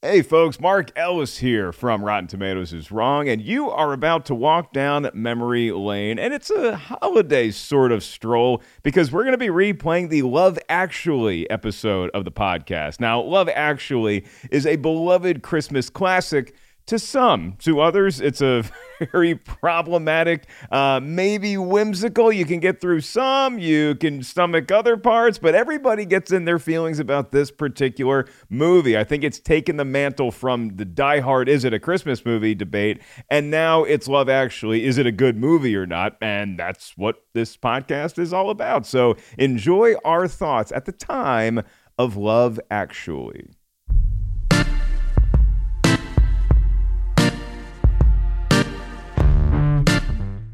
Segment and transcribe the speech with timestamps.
[0.00, 4.34] Hey folks, Mark Ellis here from Rotten Tomatoes is Wrong, and you are about to
[4.36, 9.38] walk down memory lane, and it's a holiday sort of stroll because we're going to
[9.38, 13.00] be replaying the Love Actually episode of the podcast.
[13.00, 16.54] Now, Love Actually is a beloved Christmas classic
[16.88, 17.54] to some.
[17.60, 18.64] To others, it's a
[19.12, 22.32] very problematic, uh, maybe whimsical.
[22.32, 26.58] You can get through some, you can stomach other parts, but everybody gets in their
[26.58, 28.98] feelings about this particular movie.
[28.98, 32.54] I think it's taken the mantle from the Die Hard, is it a Christmas movie
[32.54, 36.16] debate, and now it's Love Actually, is it a good movie or not?
[36.20, 38.86] And that's what this podcast is all about.
[38.86, 41.62] So enjoy our thoughts at the time
[41.98, 43.50] of Love Actually.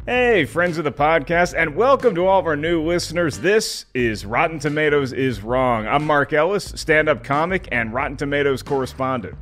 [0.06, 3.38] Hey, friends of the podcast, and welcome to all of our new listeners.
[3.38, 5.86] This is Rotten Tomatoes is Wrong.
[5.86, 9.34] I'm Mark Ellis, stand up comic and Rotten Tomatoes correspondent.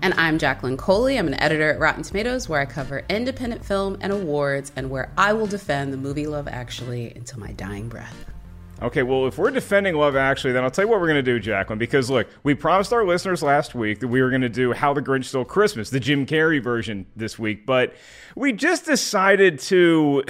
[0.00, 1.18] And I'm Jacqueline Coley.
[1.18, 5.12] I'm an editor at Rotten Tomatoes, where I cover independent film and awards, and where
[5.18, 8.24] I will defend the movie Love Actually until my dying breath.
[8.82, 11.22] Okay, well, if we're defending Love Actually, then I'll tell you what we're going to
[11.22, 11.78] do, Jacqueline.
[11.78, 14.92] Because look, we promised our listeners last week that we were going to do How
[14.92, 17.94] the Grinch Stole Christmas, the Jim Carrey version this week, but
[18.34, 20.24] we just decided to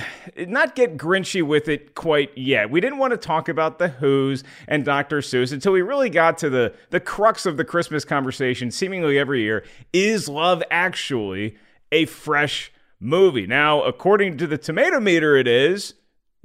[0.47, 2.71] not get grinchy with it quite yet.
[2.71, 5.19] We didn't want to talk about the Who's and Dr.
[5.19, 9.43] Seuss until we really got to the the crux of the Christmas conversation, seemingly every
[9.43, 9.65] year.
[9.93, 11.57] Is Love Actually
[11.91, 13.49] a fresh movie?
[13.49, 15.95] Now, according to the tomato meter, it is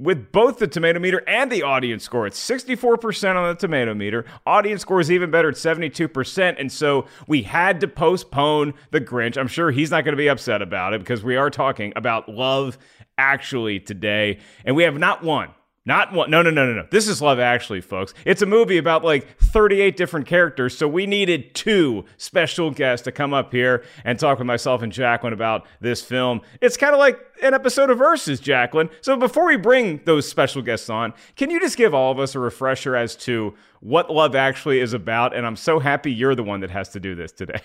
[0.02, 2.26] with both the tomato meter and the audience score.
[2.26, 4.24] It's 64% on the tomato meter.
[4.46, 6.56] Audience score is even better at 72%.
[6.58, 9.36] And so we had to postpone the Grinch.
[9.36, 12.28] I'm sure he's not going to be upset about it because we are talking about
[12.28, 12.78] love
[13.16, 14.38] actually today.
[14.64, 15.50] And we have not one
[15.84, 16.30] not one.
[16.30, 16.86] No, no, no, no, no.
[16.90, 18.14] This is Love Actually, folks.
[18.24, 20.76] It's a movie about like 38 different characters.
[20.78, 24.92] So we needed two special guests to come up here and talk with myself and
[24.92, 26.40] Jacqueline about this film.
[26.60, 28.90] It's kind of like an episode of Versus, Jacqueline.
[29.00, 32.36] So before we bring those special guests on, can you just give all of us
[32.36, 35.34] a refresher as to what love actually is about.
[35.34, 37.60] And I'm so happy you're the one that has to do this today.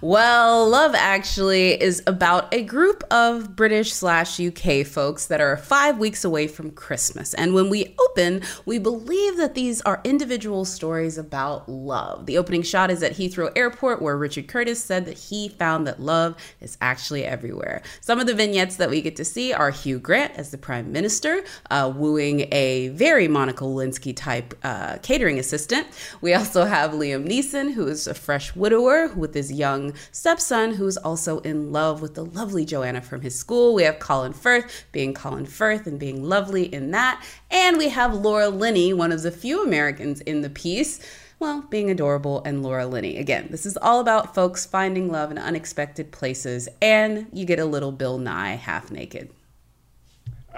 [0.00, 5.98] well, Love Actually is about a group of British slash UK folks that are five
[5.98, 7.34] weeks away from Christmas.
[7.34, 12.26] And when we open, we believe that these are individual stories about love.
[12.26, 16.00] The opening shot is at Heathrow Airport, where Richard Curtis said that he found that
[16.00, 17.80] love is actually everywhere.
[18.00, 20.90] Some of the vignettes that we get to see are Hugh Grant as the Prime
[20.90, 25.86] Minister, uh, wooing a very Monica Lewinsky type uh, catering assistant.
[26.20, 30.96] We also have Liam Neeson, who is a fresh widower with his young stepson, who's
[30.96, 33.74] also in love with the lovely Joanna from his school.
[33.74, 37.24] We have Colin Firth being Colin Firth and being lovely in that.
[37.50, 41.00] And we have Laura Linney, one of the few Americans in the piece
[41.40, 43.16] well, being adorable and Laura Linney.
[43.16, 47.64] Again, this is all about folks finding love in unexpected places, and you get a
[47.64, 49.30] little Bill Nye half naked.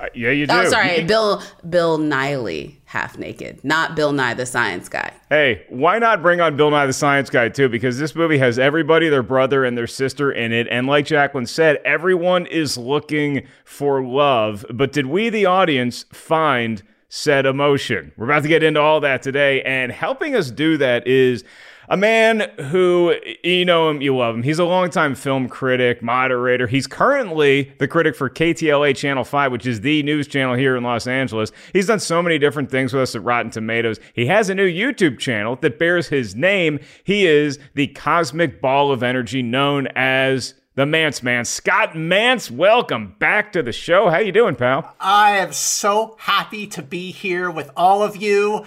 [0.01, 0.55] Uh, yeah, you do.
[0.55, 5.13] Oh, sorry, Bill Bill Nighy half naked, not Bill Nye the Science Guy.
[5.29, 7.69] Hey, why not bring on Bill Nye the Science Guy too?
[7.69, 11.47] Because this movie has everybody, their brother and their sister in it, and like Jacqueline
[11.47, 14.65] said, everyone is looking for love.
[14.73, 18.13] But did we, the audience, find said emotion?
[18.17, 21.45] We're about to get into all that today, and helping us do that is
[21.91, 24.45] a man who you know him, you love him.
[24.45, 26.69] He's a longtime film critic, moderator.
[26.69, 30.85] He's currently the critic for KTLA Channel 5, which is the news channel here in
[30.85, 31.51] Los Angeles.
[31.73, 33.99] He's done so many different things with us at Rotten Tomatoes.
[34.15, 36.79] He has a new YouTube channel that bears his name.
[37.03, 41.45] He is the cosmic ball of energy known as the Mantz Man.
[41.45, 44.09] Scott Mantz, welcome back to the show.
[44.09, 44.95] How you doing, pal?
[44.99, 48.65] I am so happy to be here with all of you.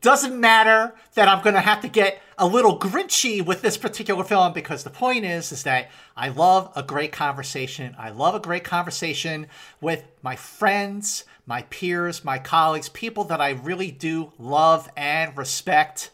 [0.00, 4.22] Doesn't matter that I'm going to have to get a little grinchy with this particular
[4.22, 7.96] film because the point is is that I love a great conversation.
[7.98, 9.48] I love a great conversation
[9.80, 16.10] with my friends, my peers, my colleagues, people that I really do love and respect.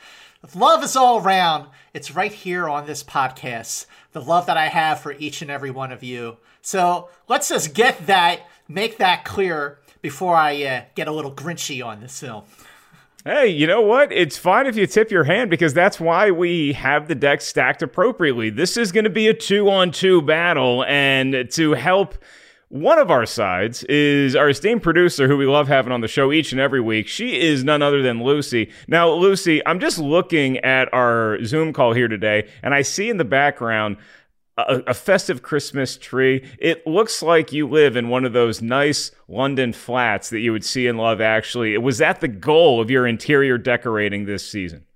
[0.55, 5.01] Love is all around, it's right here on this podcast the love that I have
[5.01, 6.37] for each and every one of you.
[6.61, 11.85] So let's just get that, make that clear before I uh, get a little grinchy
[11.85, 12.45] on this film.
[13.25, 14.11] Hey, you know what?
[14.11, 17.81] It's fine if you tip your hand because that's why we have the deck stacked
[17.81, 18.51] appropriately.
[18.51, 22.17] This is going to be a two on two battle, and to help
[22.73, 26.33] one of our sides is our esteemed producer, who we love having on the show
[26.33, 27.07] each and every week.
[27.07, 28.71] She is none other than Lucy.
[28.89, 33.19] Now, Lucy, I'm just looking at our Zoom call here today, and I see in
[33.19, 33.99] the background
[34.57, 36.49] a, a, festive Christmas tree.
[36.59, 40.65] It looks like you live in one of those nice London flats that you would
[40.65, 41.77] see in Love Actually.
[41.77, 44.87] Was that the goal of your interior decorating this season?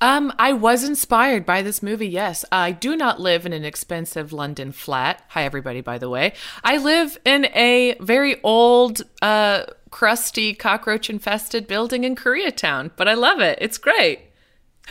[0.00, 2.08] Um, I was inspired by this movie.
[2.08, 5.22] Yes, I do not live in an expensive London flat.
[5.28, 5.80] Hi, everybody.
[5.80, 12.90] By the way, I live in a very old, uh, crusty, cockroach-infested building in Koreatown,
[12.96, 13.58] but I love it.
[13.62, 14.20] It's great.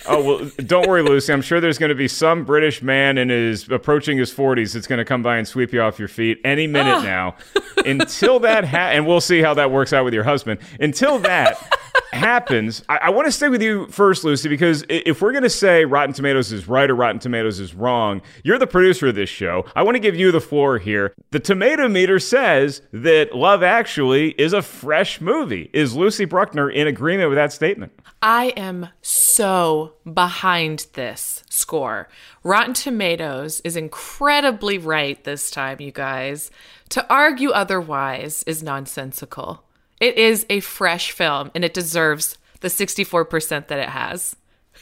[0.08, 1.32] oh well, don't worry, Lucy.
[1.32, 4.88] I'm sure there's going to be some British man in his approaching his 40s that's
[4.88, 7.04] going to come by and sweep you off your feet any minute oh.
[7.04, 7.36] now.
[7.86, 10.60] Until that ha- and we'll see how that works out with your husband.
[10.80, 11.64] Until that
[12.14, 15.50] happens, I, I want to stay with you first, Lucy, because if we're going to
[15.50, 19.30] say Rotten Tomatoes is right or Rotten Tomatoes is wrong, you're the producer of this
[19.30, 19.66] show.
[19.76, 21.14] I want to give you the floor here.
[21.32, 25.70] The tomato meter says that Love Actually is a fresh movie.
[25.74, 27.92] Is Lucy Bruckner in agreement with that statement?
[28.22, 32.08] I am so behind this score.
[32.44, 36.50] Rotten Tomatoes is incredibly right this time, you guys.
[36.90, 39.65] To argue otherwise is nonsensical.
[40.00, 44.36] It is a fresh film and it deserves the 64% that it has.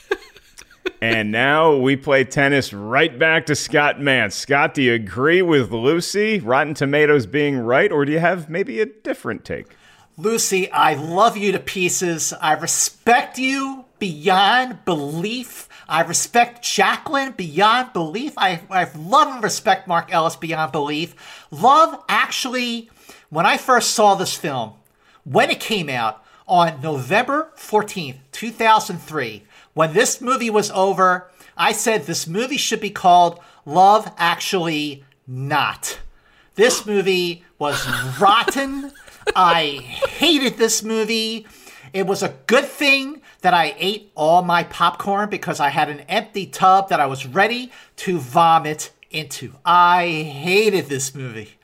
[1.01, 4.33] and now we play tennis right back to Scott Mantz.
[4.33, 8.81] Scott, do you agree with Lucy, Rotten Tomatoes being right, or do you have maybe
[8.81, 9.75] a different take?
[10.17, 12.33] Lucy, I love you to pieces.
[12.33, 15.67] I respect you beyond belief.
[15.87, 18.33] I respect Jacqueline beyond belief.
[18.37, 21.47] I, I love and respect Mark Ellis beyond belief.
[21.51, 22.89] Love, actually,
[23.29, 24.73] when I first saw this film,
[25.23, 29.43] when it came out on November 14th, 2003.
[29.73, 35.99] When this movie was over, I said this movie should be called Love Actually Not.
[36.55, 37.87] This movie was
[38.19, 38.91] rotten.
[39.35, 39.79] I
[40.17, 41.47] hated this movie.
[41.93, 46.01] It was a good thing that I ate all my popcorn because I had an
[46.01, 49.53] empty tub that I was ready to vomit into.
[49.65, 51.57] I hated this movie.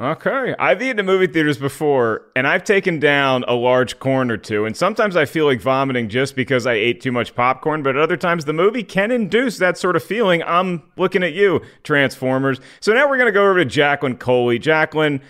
[0.00, 0.56] Okay.
[0.58, 4.64] I've eaten in movie theaters before, and I've taken down a large corn or two,
[4.64, 8.02] and sometimes I feel like vomiting just because I ate too much popcorn, but at
[8.02, 10.42] other times the movie can induce that sort of feeling.
[10.42, 12.60] I'm looking at you, Transformers.
[12.80, 14.58] So now we're going to go over to Jacqueline Coley.
[14.58, 15.20] Jacqueline,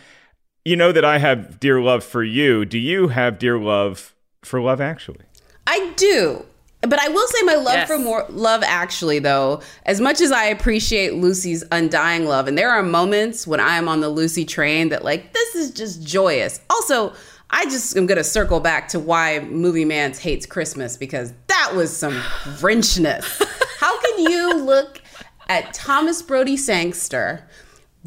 [0.65, 2.65] you know that I have dear love for you.
[2.65, 5.27] Do you have dear love for Love Actually?
[5.67, 6.47] I do.
[6.87, 7.89] But I will say my love yes.
[7.89, 12.71] for more love actually though, as much as I appreciate Lucy's undying love, and there
[12.71, 16.61] are moments when I am on the Lucy train that like this is just joyous.
[16.71, 17.15] Also,
[17.51, 21.97] I just am gonna circle back to why Movie Mantz hates Christmas because that was
[21.97, 22.15] some
[22.59, 23.43] Grinchness.
[23.79, 25.01] How can you look
[25.49, 27.49] at Thomas Brodie Sangster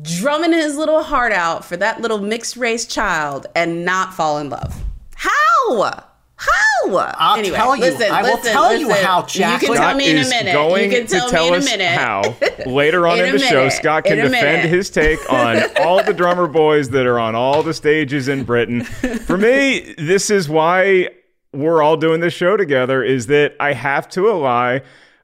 [0.02, 4.50] drumming his little heart out for that little mixed race child and not fall in
[4.50, 4.84] love?
[5.16, 6.07] How?
[6.38, 6.98] How?
[7.18, 7.82] I'll anyway, tell you.
[7.82, 8.88] Listen, I will listen, tell listen.
[8.88, 9.62] you how, Jack.
[9.62, 10.54] You can tell me in a minute.
[10.54, 11.88] Going you can tell to tell me in a minute.
[11.88, 13.50] how later on in, in the minute.
[13.50, 14.70] show, Scott can defend minute.
[14.70, 18.84] his take on all the drummer boys that are on all the stages in Britain.
[18.84, 21.10] For me, this is why
[21.54, 23.04] we're all doing this show together.
[23.04, 24.80] Is that I have to ally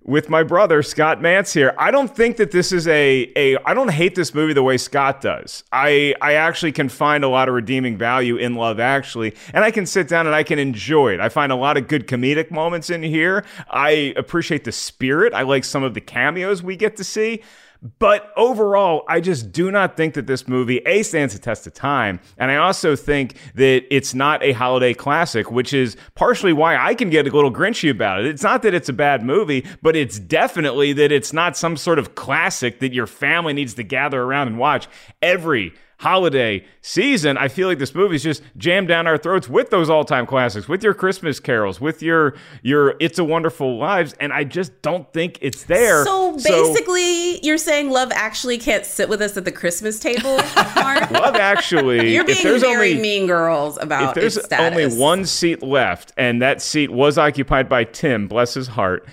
[0.06, 1.74] with my brother Scott Mantz here.
[1.78, 4.78] I don't think that this is a a I don't hate this movie the way
[4.78, 5.64] Scott does.
[5.72, 9.72] I I actually can find a lot of redeeming value in Love Actually, and I
[9.72, 11.20] can sit down and I can enjoy it.
[11.20, 13.46] I find a lot of good comedic moments in here.
[13.70, 15.34] I appreciate the spirit.
[15.34, 17.42] I like some of the cameos we get to see.
[18.00, 21.74] But overall, I just do not think that this movie A stands the test of
[21.74, 22.22] time.
[22.38, 26.96] And I also think that it's not a holiday classic, which is partially why I
[26.96, 28.28] can get a little grinchy about it.
[28.28, 32.00] It's not that it's a bad movie, but it's definitely that it's not some sort
[32.00, 34.88] of classic that your family needs to gather around and watch
[35.22, 35.74] every
[36.04, 39.90] holiday season, I feel like this movie is just jammed down our throats with those
[39.90, 44.44] all-time classics, with your Christmas carols, with your your It's a Wonderful Lives, and I
[44.44, 46.04] just don't think it's there.
[46.04, 50.38] So basically, so, you're saying Love Actually can't sit with us at the Christmas table,
[50.76, 51.10] Mark?
[51.12, 54.18] Love Actually, you're being very only, mean girls about.
[54.18, 58.68] If there's only one seat left, and that seat was occupied by Tim, bless his
[58.68, 59.08] heart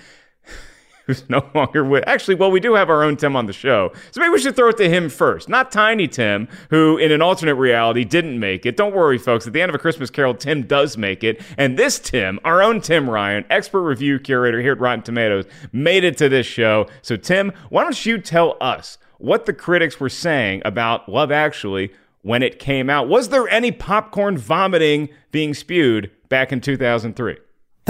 [1.11, 2.03] who's no longer with.
[2.07, 4.55] Actually, well, we do have our own Tim on the show, so maybe we should
[4.55, 5.49] throw it to him first.
[5.49, 8.77] Not Tiny Tim, who in an alternate reality didn't make it.
[8.77, 9.45] Don't worry, folks.
[9.45, 12.61] At the end of A Christmas Carol, Tim does make it, and this Tim, our
[12.61, 16.87] own Tim Ryan, expert review curator here at Rotten Tomatoes, made it to this show.
[17.01, 21.91] So, Tim, why don't you tell us what the critics were saying about Love Actually
[22.21, 23.07] when it came out?
[23.07, 27.37] Was there any popcorn vomiting being spewed back in 2003?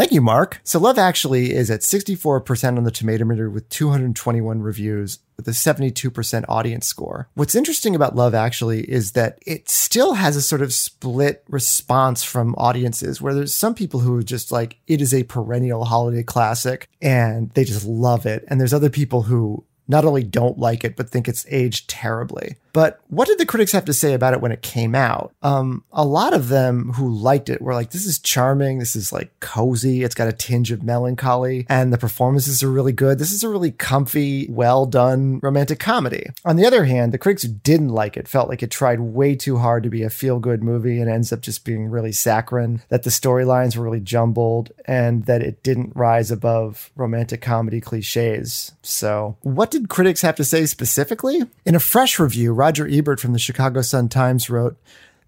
[0.01, 0.61] Thank you, Mark.
[0.63, 5.51] So Love Actually is at 64% on the tomato meter with 221 reviews with a
[5.51, 7.29] 72% audience score.
[7.35, 12.23] What's interesting about Love Actually is that it still has a sort of split response
[12.23, 16.23] from audiences where there's some people who are just like, it is a perennial holiday
[16.23, 18.43] classic and they just love it.
[18.47, 22.55] And there's other people who not only don't like it, but think it's aged terribly.
[22.73, 25.33] But what did the critics have to say about it when it came out?
[25.41, 28.79] Um, a lot of them who liked it were like, this is charming.
[28.79, 30.03] This is like cozy.
[30.03, 33.19] It's got a tinge of melancholy and the performances are really good.
[33.19, 36.27] This is a really comfy, well done romantic comedy.
[36.45, 39.35] On the other hand, the critics who didn't like it felt like it tried way
[39.35, 42.81] too hard to be a feel good movie and ends up just being really saccharine,
[42.87, 48.71] that the storylines were really jumbled and that it didn't rise above romantic comedy cliches.
[48.81, 51.41] So what did critics have to say specifically?
[51.65, 54.77] In a fresh review, Roger Ebert from the Chicago Sun-Times wrote,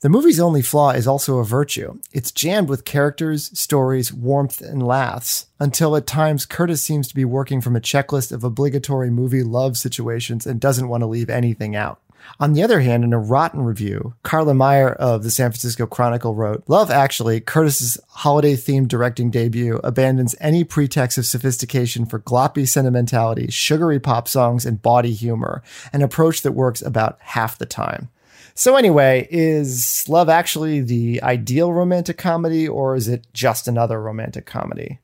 [0.04, 1.98] the movie's only flaw is also a virtue.
[2.12, 7.24] It's jammed with characters, stories, warmth, and laughs, until at times Curtis seems to be
[7.24, 11.74] working from a checklist of obligatory movie love situations and doesn't want to leave anything
[11.74, 12.02] out.
[12.40, 16.36] On the other hand, in a rotten review, Carla Meyer of the San Francisco Chronicle
[16.36, 22.68] wrote, Love Actually, Curtis's holiday themed directing debut, abandons any pretext of sophistication for gloppy
[22.68, 25.62] sentimentality, sugary pop songs, and bawdy humor,
[25.92, 28.10] an approach that works about half the time.
[28.56, 34.46] So, anyway, is Love Actually the ideal romantic comedy, or is it just another romantic
[34.46, 35.00] comedy?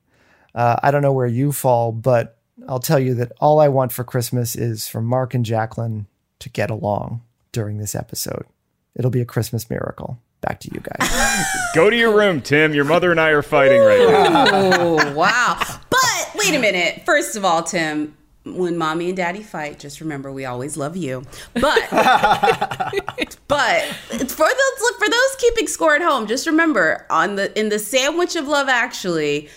[0.54, 2.36] Uh, I don't know where you fall, but
[2.68, 6.06] I'll tell you that all I want for Christmas is for Mark and Jacqueline
[6.40, 8.44] to get along during this episode.
[8.94, 10.18] It'll be a Christmas miracle.
[10.40, 11.46] Back to you guys.
[11.74, 12.74] Go to your room, Tim.
[12.74, 14.46] Your mother and I are fighting right now.
[14.80, 15.58] Oh, wow.
[15.90, 17.02] But wait a minute.
[17.04, 21.22] First of all, Tim, when mommy and daddy fight, just remember we always love you.
[21.52, 21.62] But
[23.48, 27.78] but for those for those keeping score at home, just remember on the in the
[27.78, 29.50] sandwich of love actually,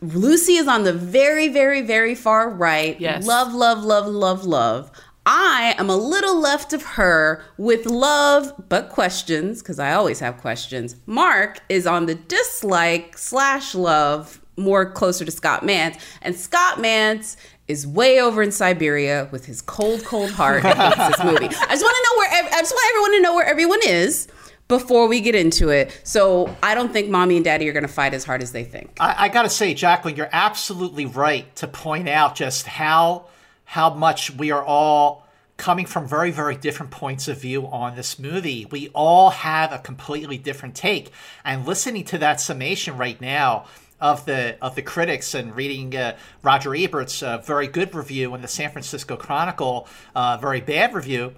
[0.00, 3.00] Lucy is on the very, very, very far right.
[3.00, 3.26] Yes.
[3.26, 4.90] Love, love, love, love, love.
[5.24, 10.38] I am a little left of her with love, but questions, because I always have
[10.38, 10.96] questions.
[11.06, 16.00] Mark is on the dislike slash love, more closer to Scott Mantz.
[16.22, 17.36] And Scott Mantz
[17.68, 21.46] is way over in Siberia with his cold, cold heart and hates this movie.
[21.46, 24.28] I just want to know where, I just want everyone to know where everyone is
[24.66, 26.00] before we get into it.
[26.02, 28.64] So I don't think mommy and daddy are going to fight as hard as they
[28.64, 28.96] think.
[28.98, 33.26] I, I got to say, Jacqueline, you're absolutely right to point out just how
[33.72, 35.26] how much we are all
[35.56, 38.66] coming from very, very different points of view on this movie.
[38.70, 41.10] We all have a completely different take.
[41.42, 43.64] And listening to that summation right now,
[43.98, 48.42] of the of the critics and reading uh, Roger Ebert's uh, very good review in
[48.42, 51.32] the San Francisco Chronicle uh, very bad review,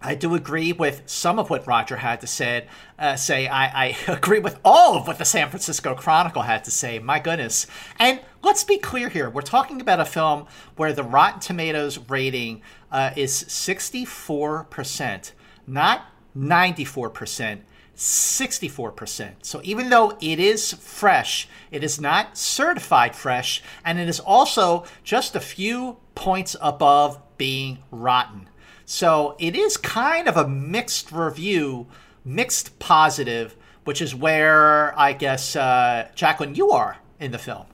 [0.00, 2.66] I do agree with some of what Roger had to say.
[2.98, 6.70] Uh, say I, I, agree with all of what the San Francisco Chronicle had to
[6.70, 6.98] say.
[6.98, 7.66] My goodness!
[7.98, 12.62] And let's be clear here: we're talking about a film where the Rotten Tomatoes rating
[12.92, 15.32] uh, is sixty-four percent,
[15.66, 17.62] not ninety-four percent.
[17.96, 19.32] 64%.
[19.42, 24.84] So even though it is fresh, it is not certified fresh, and it is also
[25.02, 28.48] just a few points above being rotten.
[28.90, 31.88] So it is kind of a mixed review,
[32.24, 33.54] mixed positive,
[33.84, 37.66] which is where I guess uh, Jacqueline you are in the film.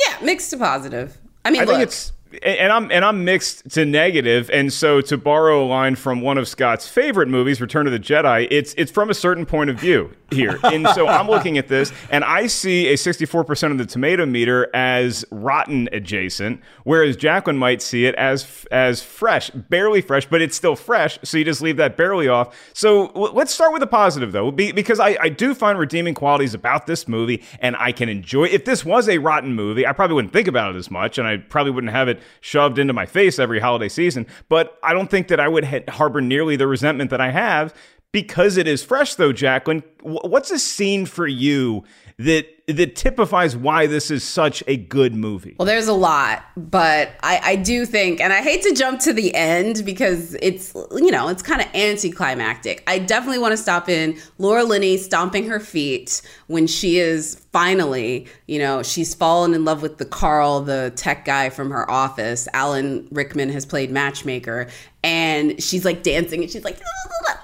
[0.00, 1.16] Yeah, mixed to positive.
[1.44, 2.10] I mean, I look, think it's
[2.42, 6.38] and I'm and I'm mixed to negative, and so to borrow a line from one
[6.38, 9.76] of Scott's favorite movies, Return of the Jedi, it's it's from a certain point of
[9.76, 13.86] view here, and so I'm looking at this, and I see a 64% of the
[13.86, 20.26] tomato meter as rotten adjacent, whereas Jacqueline might see it as as fresh, barely fresh,
[20.26, 22.54] but it's still fresh, so you just leave that barely off.
[22.74, 26.86] So let's start with a positive though, because I, I do find redeeming qualities about
[26.86, 28.44] this movie, and I can enjoy.
[28.44, 31.26] If this was a rotten movie, I probably wouldn't think about it as much, and
[31.26, 34.26] I probably wouldn't have it shoved into my face every holiday season.
[34.48, 37.74] But I don't think that I would harbor nearly the resentment that I have
[38.12, 39.82] because it is fresh, though, Jacqueline.
[40.02, 41.84] What's a scene for you
[42.18, 45.56] that that typifies why this is such a good movie?
[45.58, 49.14] Well, there's a lot, but I, I do think, and I hate to jump to
[49.14, 52.82] the end because it's, you know, it's kind of anticlimactic.
[52.86, 58.26] I definitely want to stop in Laura Linney stomping her feet when she is finally,
[58.46, 62.48] you know, she's fallen in love with the Carl, the tech guy from her office.
[62.52, 64.68] Alan Rickman has played matchmaker,
[65.02, 66.78] and she's like dancing and she's like,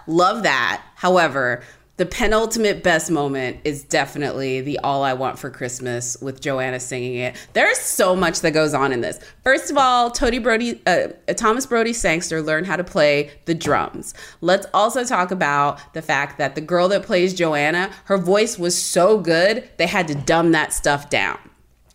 [0.06, 0.82] love that.
[0.96, 1.62] However,
[1.96, 7.14] the penultimate best moment is definitely the All I Want for Christmas with Joanna singing
[7.16, 7.36] it.
[7.52, 9.20] There's so much that goes on in this.
[9.44, 14.12] First of all, Tony Brody, uh, Thomas Brodie Sangster learned how to play the drums.
[14.40, 18.76] Let's also talk about the fact that the girl that plays Joanna, her voice was
[18.80, 21.38] so good, they had to dumb that stuff down.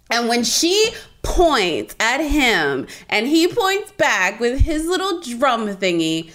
[0.10, 0.92] And when she
[1.22, 6.32] points at him and he points back with his little drum thingy,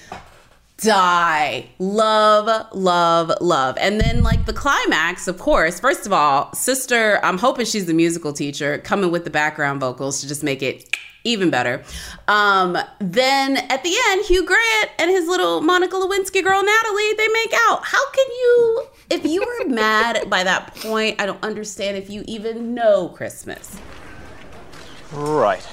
[0.78, 1.70] die.
[1.78, 3.76] Love, love, love.
[3.80, 7.94] And then, like, the climax, of course, first of all, sister, I'm hoping she's the
[7.94, 11.82] musical teacher, coming with the background vocals to just make it even better.
[12.28, 17.28] Um, then at the end, Hugh Grant and his little Monica Lewinsky girl, Natalie, they
[17.28, 17.84] make out.
[17.84, 22.24] How can you, if you were mad by that point, I don't understand if you
[22.26, 23.78] even know Christmas.
[25.12, 25.66] Right.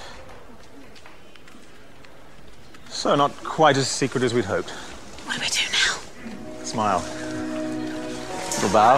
[2.89, 4.74] So, not quite as secret as we'd hoped.
[5.31, 6.65] What do we do now?
[6.65, 7.00] Smile.
[8.55, 8.97] Little bow.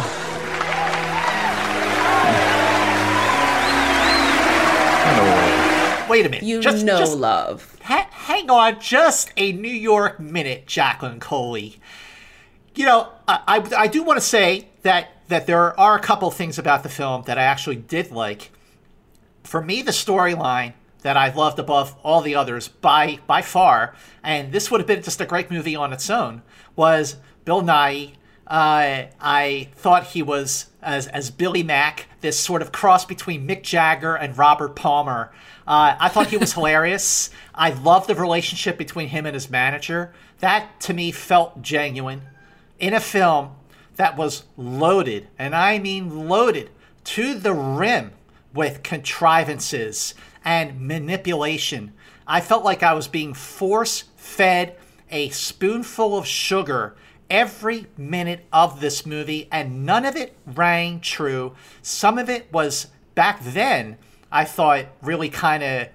[6.10, 6.42] Wait a minute.
[6.42, 7.78] You just, know just love.
[7.84, 11.80] Ha- hang on just a New York minute, Jacqueline Coley.
[12.74, 16.32] You know, I, I, I do want to say that, that there are a couple
[16.32, 18.50] things about the film that I actually did like.
[19.44, 20.74] For me, the storyline
[21.04, 25.04] that I loved above all the others by by far, and this would have been
[25.04, 26.42] just a great movie on its own,
[26.76, 28.14] was Bill Nighy.
[28.48, 33.64] Uh, I thought he was as as Billy Mack, this sort of cross between Mick
[33.64, 35.32] Jagger and Robert Palmer.
[35.68, 37.30] Uh, I thought he was hilarious.
[37.54, 40.14] I loved the relationship between him and his manager.
[40.40, 42.24] That to me felt genuine
[42.80, 43.52] in a film
[43.96, 46.70] that was loaded, and I mean loaded
[47.06, 48.12] to the rim
[48.54, 51.94] with contrivances and manipulation.
[52.26, 54.78] I felt like I was being force fed
[55.12, 56.96] a spoonful of sugar
[57.30, 61.56] every minute of this movie, and none of it rang true.
[61.82, 63.98] Some of it was back then,
[64.32, 65.88] I thought, really kind of,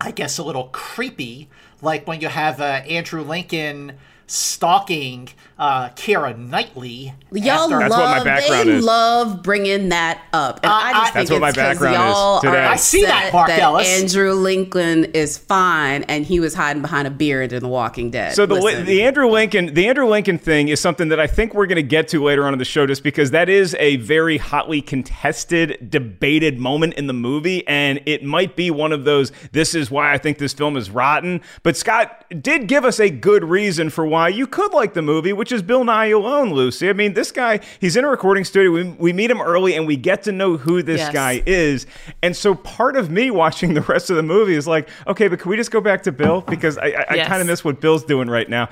[0.00, 1.48] I guess, a little creepy.
[1.82, 7.14] Like when you have uh, Andrew Lincoln stalking uh, Keira Knightley.
[7.32, 8.84] Y'all That's love, what my background they is.
[8.84, 10.60] love bringing that up.
[10.62, 12.64] And Uh, I just I- think That's what my background is y'all today.
[12.64, 13.88] I see that, upset Mark that Ellis.
[14.02, 18.34] Andrew Lincoln is fine and he was hiding behind a beard in The Walking Dead.
[18.34, 18.84] So the Listen.
[18.84, 21.82] the Andrew Lincoln the Andrew Lincoln thing is something that I think we're going to
[21.82, 25.88] get to later on in the show, just because that is a very hotly contested,
[25.90, 29.32] debated moment in the movie, and it might be one of those.
[29.52, 31.40] This is why I think this film is rotten.
[31.62, 35.32] But Scott did give us a good reason for why you could like the movie,
[35.32, 36.88] which is Bill Nighy alone, Lucy.
[36.88, 38.70] I mean, this guy he's in a recording studio.
[38.72, 41.12] We, we meet him early, and we get to know who this Yes.
[41.12, 41.86] guy is.
[42.22, 45.38] And so part of me watching the rest of the movie is like, okay, but
[45.40, 47.80] can we just go back to Bill because I, I, I kind of miss what
[47.80, 48.68] Bill's doing right now.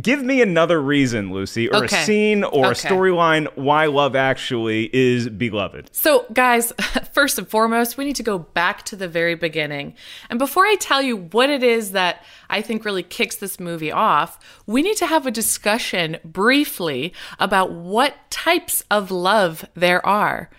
[0.00, 2.00] Give me another reason, Lucy, or Okay.
[2.02, 5.90] a scene or a storyline why Love Actually is beloved.
[5.92, 6.72] So, guys,
[7.12, 9.94] first and foremost, we need to go back to the very beginning.
[10.28, 13.90] And before I tell you what it is that I think really kicks this movie
[13.90, 20.50] off, we need to have a discussion briefly about what types of love there are.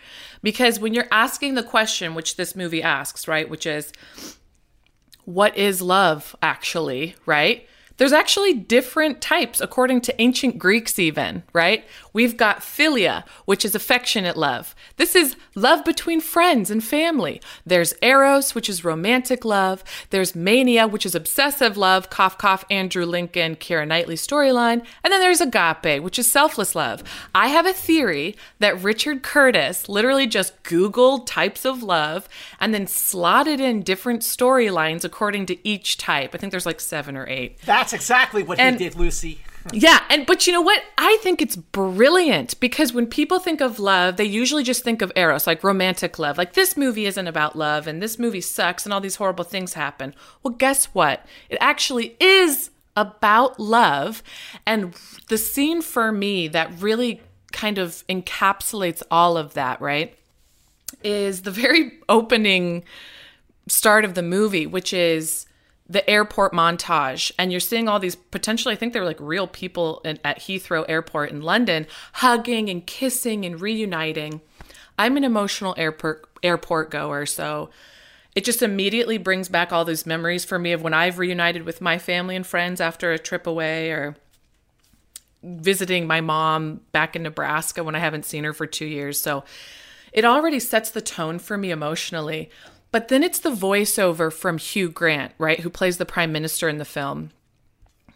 [0.43, 3.93] Because when you're asking the question, which this movie asks, right, which is,
[5.23, 7.65] what is love actually, right?
[8.01, 11.85] There's actually different types according to ancient Greeks, even, right?
[12.13, 14.75] We've got philia, which is affectionate love.
[14.97, 17.41] This is love between friends and family.
[17.65, 19.83] There's eros, which is romantic love.
[20.09, 24.85] There's mania, which is obsessive love, cough, cough, Andrew Lincoln, Keira Knightley storyline.
[25.03, 27.03] And then there's agape, which is selfless love.
[27.33, 32.27] I have a theory that Richard Curtis literally just Googled types of love
[32.59, 36.31] and then slotted in different storylines according to each type.
[36.33, 37.57] I think there's like seven or eight.
[37.65, 39.39] That's exactly what And- he did, Lucy.
[39.71, 40.83] Yeah, and but you know what?
[40.97, 45.11] I think it's brilliant because when people think of love, they usually just think of
[45.15, 46.37] eros, like romantic love.
[46.37, 49.73] Like this movie isn't about love and this movie sucks and all these horrible things
[49.73, 50.15] happen.
[50.41, 51.25] Well, guess what?
[51.49, 54.23] It actually is about love.
[54.65, 54.95] And
[55.27, 57.21] the scene for me that really
[57.51, 60.17] kind of encapsulates all of that, right?
[61.03, 62.83] Is the very opening
[63.67, 65.45] start of the movie, which is
[65.91, 67.33] the airport montage.
[67.37, 70.85] And you're seeing all these potentially, I think they're like real people in, at Heathrow
[70.87, 74.39] Airport in London hugging and kissing and reuniting.
[74.97, 77.69] I'm an emotional airport airport goer, so
[78.35, 81.81] it just immediately brings back all those memories for me of when I've reunited with
[81.81, 84.15] my family and friends after a trip away or
[85.43, 89.19] visiting my mom back in Nebraska when I haven't seen her for 2 years.
[89.19, 89.43] So
[90.13, 92.49] it already sets the tone for me emotionally.
[92.91, 96.77] But then it's the voiceover from Hugh Grant, right, who plays the prime minister in
[96.77, 97.31] the film.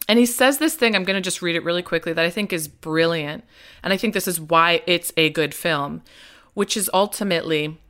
[0.08, 2.30] And he says this thing, I'm going to just read it really quickly, that I
[2.30, 3.44] think is brilliant.
[3.82, 6.02] And I think this is why it's a good film,
[6.54, 7.80] which is ultimately,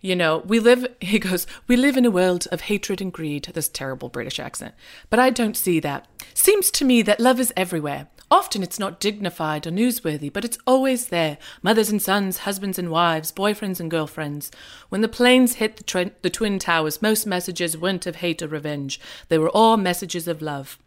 [0.00, 3.50] you know, we live, he goes, we live in a world of hatred and greed,
[3.54, 4.74] this terrible British accent.
[5.10, 6.06] But I don't see that.
[6.34, 8.08] Seems to me that love is everywhere.
[8.30, 11.38] Often it's not dignified or newsworthy, but it's always there.
[11.62, 14.50] Mothers and sons, husbands and wives, boyfriends and girlfriends.
[14.90, 18.48] When the planes hit the, tw- the Twin Towers, most messages weren't of hate or
[18.48, 19.00] revenge.
[19.28, 20.78] They were all messages of love.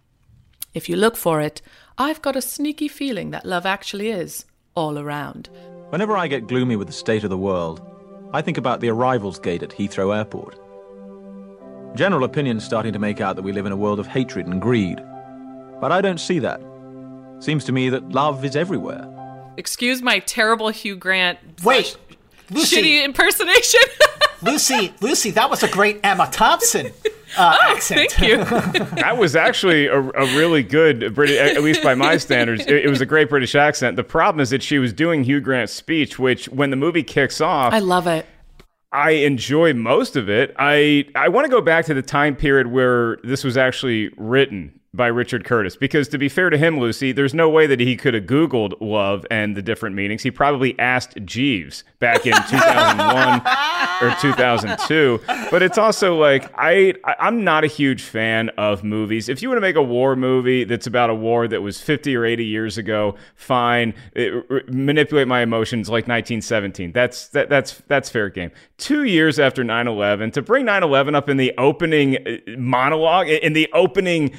[0.76, 1.63] If you look for it,
[1.97, 4.45] I've got a sneaky feeling that love actually is
[4.76, 5.50] all around.
[5.89, 7.90] Whenever I get gloomy with the state of the world,
[8.34, 10.58] I think about the arrivals gate at Heathrow Airport.
[11.96, 14.62] General opinion's starting to make out that we live in a world of hatred and
[14.62, 15.02] greed.
[15.82, 16.62] But I don't see that.
[17.39, 19.08] Seems to me that love is everywhere.
[19.58, 21.98] Excuse my terrible Hugh Grant Wait,
[22.50, 23.82] Lucy, shitty impersonation.
[24.41, 26.91] Lucy, Lucy, that was a great Emma Thompson
[27.38, 28.12] uh, accent.
[28.12, 28.45] Thank you.
[29.01, 32.62] That was actually a, a really good British, at least by my standards.
[32.62, 33.95] It, it was a great British accent.
[33.95, 37.41] The problem is that she was doing Hugh Grant's speech, which when the movie kicks
[37.41, 38.25] off, I love it.
[38.91, 40.54] I enjoy most of it.
[40.60, 44.80] I I want to go back to the time period where this was actually written
[44.93, 47.95] by Richard Curtis because to be fair to him, Lucy, there's no way that he
[47.95, 50.21] could have Googled love and the different meanings.
[50.23, 53.41] He probably asked Jeeves back in 2001
[54.01, 55.21] or 2002.
[55.49, 59.30] But it's also like I I'm not a huge fan of movies.
[59.30, 62.13] If you want to make a war movie that's about a war that was 50
[62.17, 63.93] or 80 years ago, fine.
[64.13, 66.91] It- r- manipulate my emotions like 1917.
[66.91, 68.51] That's that that's that's fair game.
[68.77, 73.69] 2 years after 9/11 to bring 9/11 up in the opening uh, monologue in the
[73.73, 74.32] opening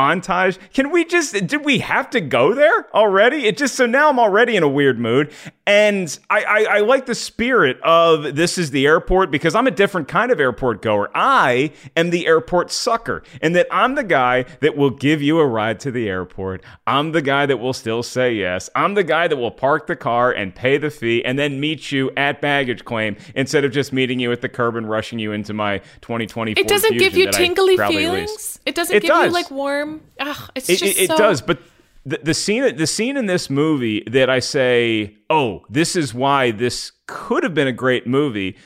[0.00, 0.58] montage.
[0.72, 3.46] Can we just did we have to go there already?
[3.46, 5.32] It just so now I'm already in a weird mood.
[5.66, 9.70] And I, I, I like the spirit of this is the airport because I'm a
[9.70, 11.10] different kind of airport goer.
[11.14, 15.46] I am the airport sucker, and that I'm the guy that will give you a
[15.46, 16.64] ride to the airport.
[16.86, 18.68] I'm the guy that will still say yes.
[18.74, 21.92] I'm the guy that will park the car and pay the fee and then meet
[21.92, 25.32] you at baggage claim instead of just meeting you at the curb and rushing you
[25.32, 28.58] into my 2020 It doesn't give you tingly feelings.
[28.66, 29.89] It doesn't It give you like warm.
[30.18, 31.58] Ugh, it's It, just it, it does, but
[32.06, 36.50] the, the scene the scene in this movie that I say, oh, this is why
[36.50, 38.56] this could have been a great movie,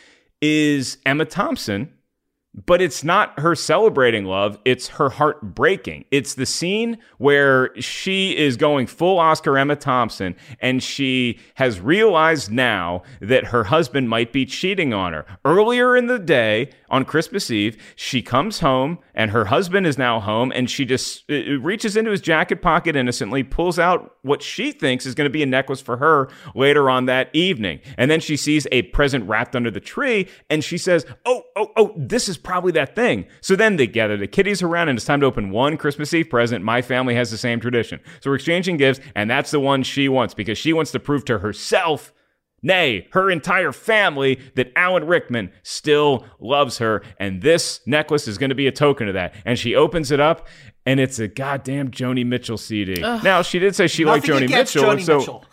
[0.41, 1.93] is Emma Thompson.
[2.67, 6.05] But it's not her celebrating love, it's her heart breaking.
[6.12, 12.53] It's the scene where she is going full Oscar Emma Thompson and she has realized
[12.53, 15.27] now that her husband might be cheating on her.
[15.45, 20.21] Earlier in the day, on Christmas Eve, she comes home and her husband is now
[20.21, 24.71] home and she just uh, reaches into his jacket pocket innocently, pulls out what she
[24.71, 27.81] thinks is going to be a necklace for her later on that evening.
[27.99, 31.73] And then she sees a present wrapped under the tree and she says, Oh, oh,
[31.77, 33.26] oh, this is probably that thing.
[33.40, 36.30] So then they gather the kiddies around and it's time to open one Christmas Eve
[36.30, 36.64] present.
[36.64, 38.00] My family has the same tradition.
[38.20, 41.24] So we're exchanging gifts and that's the one she wants because she wants to prove
[41.24, 42.12] to herself
[42.64, 47.02] nay, her entire family, that Alan Rickman still loves her.
[47.20, 49.35] And this necklace is going to be a token of that.
[49.44, 50.48] And she opens it up,
[50.87, 52.94] and it's a goddamn Joni Mitchell CD.
[53.00, 54.85] Now, she did say she liked Joni Mitchell.
[54.85, 55.44] Joni and so Mitchell.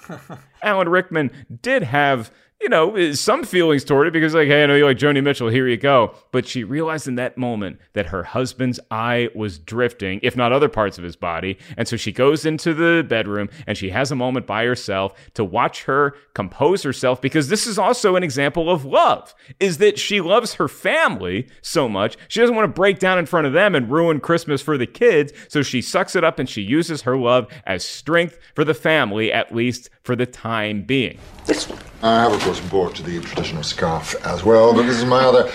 [0.63, 4.65] Alan Rickman did have you know, eh, some feelings toward it because, like, hey, I
[4.67, 6.13] know you like Joni Mitchell, here you go.
[6.31, 10.69] But she realized in that moment that her husband's eye was drifting, if not other
[10.69, 11.57] parts of his body.
[11.75, 15.43] And so she goes into the bedroom and she has a moment by herself to
[15.43, 20.21] watch her compose herself because this is also an example of love, is that she
[20.21, 22.15] loves her family so much.
[22.27, 24.87] She doesn't want to break down in front of them and ruin Christmas for the
[24.87, 25.33] kids.
[25.47, 29.31] So she sucks it up and she uses her love as strength for the family,
[29.31, 31.17] at least for the time being.
[31.45, 31.79] This one.
[32.03, 35.51] I have, of course, brought the traditional scarf as well, but this is my other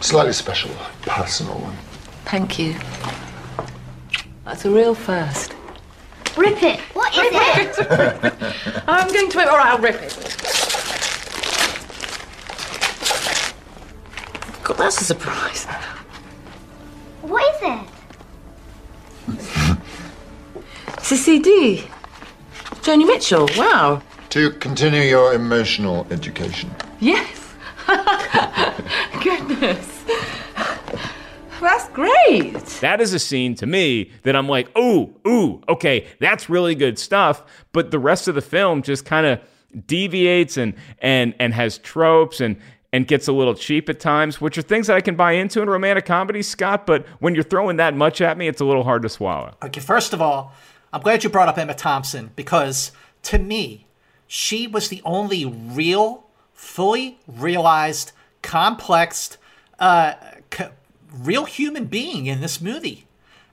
[0.00, 0.70] slightly special,
[1.02, 1.76] personal one.
[2.24, 2.74] Thank you.
[4.44, 5.54] That's a real first.
[6.36, 6.80] Rip it.
[6.92, 8.84] What is it?
[8.88, 9.40] I'm going to.
[9.48, 10.12] All right, I'll rip it.
[14.62, 15.64] God, that's a surprise.
[17.22, 17.80] What is it?
[20.98, 21.88] It's a CD.
[22.82, 23.48] Joni Mitchell.
[23.56, 24.02] Wow.
[24.30, 26.70] To continue your emotional education.
[27.00, 27.54] Yes.
[29.22, 30.04] Goodness.
[31.60, 32.54] That's great.
[32.80, 36.98] That is a scene to me that I'm like, ooh, ooh, okay, that's really good
[36.98, 37.42] stuff.
[37.72, 39.40] But the rest of the film just kind of
[39.86, 42.56] deviates and and and has tropes and
[42.92, 45.60] and gets a little cheap at times, which are things that I can buy into
[45.60, 46.86] in romantic comedies, Scott.
[46.86, 49.54] But when you're throwing that much at me, it's a little hard to swallow.
[49.62, 50.52] Okay, first of all,
[50.92, 52.92] I'm glad you brought up Emma Thompson because
[53.24, 53.85] to me,
[54.26, 58.12] she was the only real, fully realized,
[58.42, 59.38] complex,
[59.78, 60.14] uh,
[61.12, 63.06] real human being in this movie,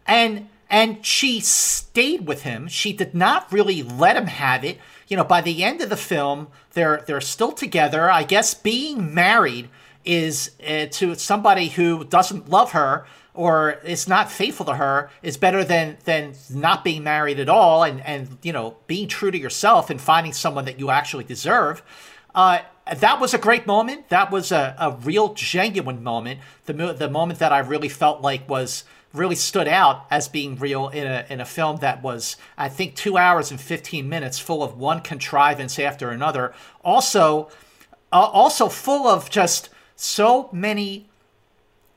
[0.06, 2.68] and and she stayed with him.
[2.68, 4.80] She did not really let him have it.
[5.08, 8.10] You know, by the end of the film, they're they're still together.
[8.10, 9.70] I guess being married
[10.04, 15.38] is uh, to somebody who doesn't love her or is not faithful to her is
[15.38, 19.38] better than than not being married at all and and you know being true to
[19.38, 21.82] yourself and finding someone that you actually deserve.
[22.36, 22.60] Uh,
[22.98, 24.10] that was a great moment.
[24.10, 26.42] That was a, a real genuine moment.
[26.66, 30.56] The, mo- the moment that i really felt like was really stood out as being
[30.56, 34.40] real in a, in a film that was i think two hours and 15 minutes
[34.40, 36.54] full of one contrivance after another.
[36.84, 37.50] Also
[38.12, 41.10] uh, also full of just so many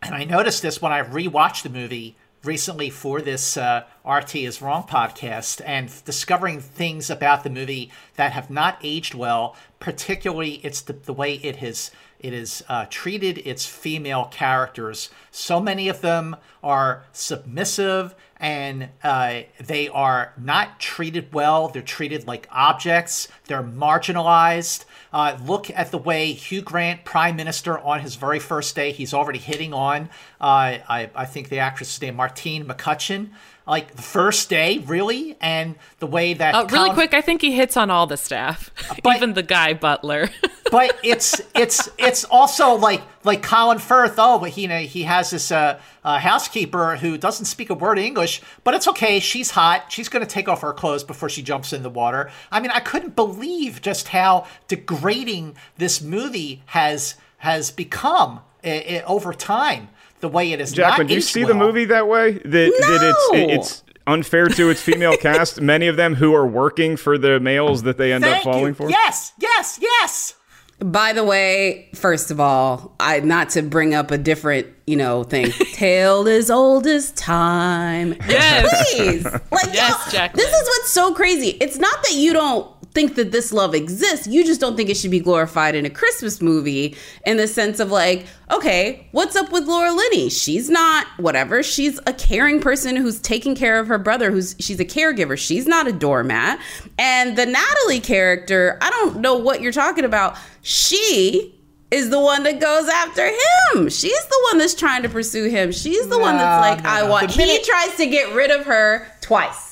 [0.06, 2.14] and I noticed this when I rewatched the movie
[2.44, 8.30] recently for this uh, RT is Wrong podcast and discovering things about the movie that
[8.30, 9.56] have not aged well.
[9.80, 11.90] Particularly, it's the, the way it has
[12.20, 15.10] it is uh, treated its female characters.
[15.30, 21.68] So many of them are submissive and uh, they are not treated well.
[21.68, 23.28] They're treated like objects.
[23.46, 24.84] They're marginalized.
[25.12, 29.14] Uh, look at the way Hugh Grant, Prime Minister, on his very first day, he's
[29.14, 33.30] already hitting on, uh, I, I think the actress named Martine McCutcheon
[33.66, 37.40] like the first day, really, and the way that uh, really Colin, quick, I think
[37.40, 38.70] he hits on all the staff,
[39.02, 40.28] but, even the guy butler.
[40.70, 44.14] but it's it's it's also like like Colin Firth.
[44.18, 47.74] Oh, but he you know, he has this uh, uh, housekeeper who doesn't speak a
[47.74, 49.20] word of English, but it's okay.
[49.20, 49.92] She's hot.
[49.92, 52.30] She's going to take off her clothes before she jumps in the water.
[52.50, 59.32] I mean, I couldn't believe just how degrading this movie has has become uh, over
[59.32, 59.88] time
[60.20, 60.72] the way it is.
[60.72, 61.48] Jacqueline, do you see well.
[61.48, 62.32] the movie that way?
[62.32, 62.98] That, no!
[62.98, 65.60] that it's it's unfair to its female cast.
[65.60, 68.68] Many of them who are working for the males that they end Thank up falling
[68.68, 68.74] you.
[68.74, 68.90] for.
[68.90, 70.34] Yes, yes, yes.
[70.78, 75.24] By the way, first of all, I not to bring up a different, you know,
[75.24, 75.50] thing.
[75.72, 78.14] Tale as old as time.
[78.28, 78.92] Yes.
[78.92, 79.24] Please.
[79.24, 80.44] Like yes, Jacqueline.
[80.44, 81.56] This is what's so crazy.
[81.60, 84.26] It's not that you don't think that this love exists.
[84.26, 87.78] You just don't think it should be glorified in a Christmas movie in the sense
[87.78, 90.30] of like, okay, what's up with Laura Linney?
[90.30, 91.62] She's not whatever.
[91.62, 95.36] She's a caring person who's taking care of her brother, who's she's a caregiver.
[95.36, 96.58] She's not a doormat.
[96.96, 100.38] And the Natalie character, I don't know what you're talking about.
[100.62, 101.54] She
[101.90, 103.90] is the one that goes after him.
[103.90, 105.70] She's the one that's trying to pursue him.
[105.70, 107.30] She's the no, one that's like, no, I want.
[107.30, 109.65] He tries to get rid of her twice.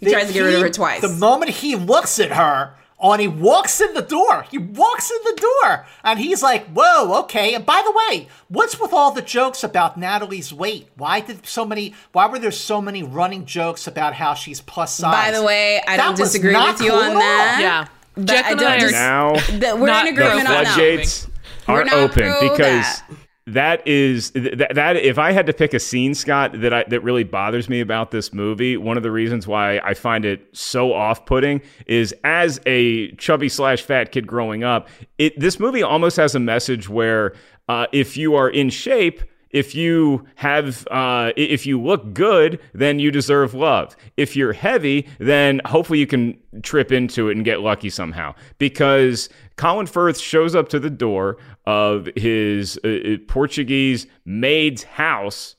[0.00, 1.00] He the, tries to get rid of her twice.
[1.00, 4.44] The moment he looks at her, and he walks in the door.
[4.50, 8.78] He walks in the door, and he's like, "Whoa, okay." And by the way, what's
[8.80, 10.88] with all the jokes about Natalie's weight?
[10.96, 11.94] Why did so many?
[12.12, 15.12] Why were there so many running jokes about how she's plus size?
[15.12, 17.58] By the way, I that don't disagree with you cool on that.
[17.60, 21.26] Yeah, Jack and I don't now that we're in agreement the floodgates
[21.66, 21.92] on that.
[21.92, 23.02] are open because.
[23.02, 26.84] That that is that, that if I had to pick a scene, Scott, that I,
[26.84, 30.46] that really bothers me about this movie, one of the reasons why I find it
[30.52, 36.16] so off-putting is as a chubby slash fat kid growing up, it this movie almost
[36.16, 37.34] has a message where
[37.68, 42.98] uh, if you are in shape If you have, uh, if you look good, then
[42.98, 43.96] you deserve love.
[44.16, 48.34] If you're heavy, then hopefully you can trip into it and get lucky somehow.
[48.58, 55.56] Because Colin Firth shows up to the door of his uh, uh Portuguese maid's house,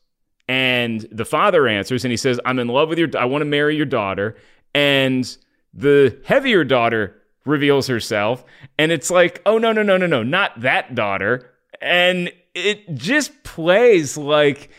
[0.48, 3.10] and the father answers and he says, "I'm in love with your.
[3.18, 4.36] I want to marry your daughter."
[4.76, 5.38] And
[5.74, 8.44] the heavier daughter reveals herself,
[8.78, 12.32] and it's like, "Oh no, no, no, no, no, not that daughter." And
[12.66, 14.70] it just plays like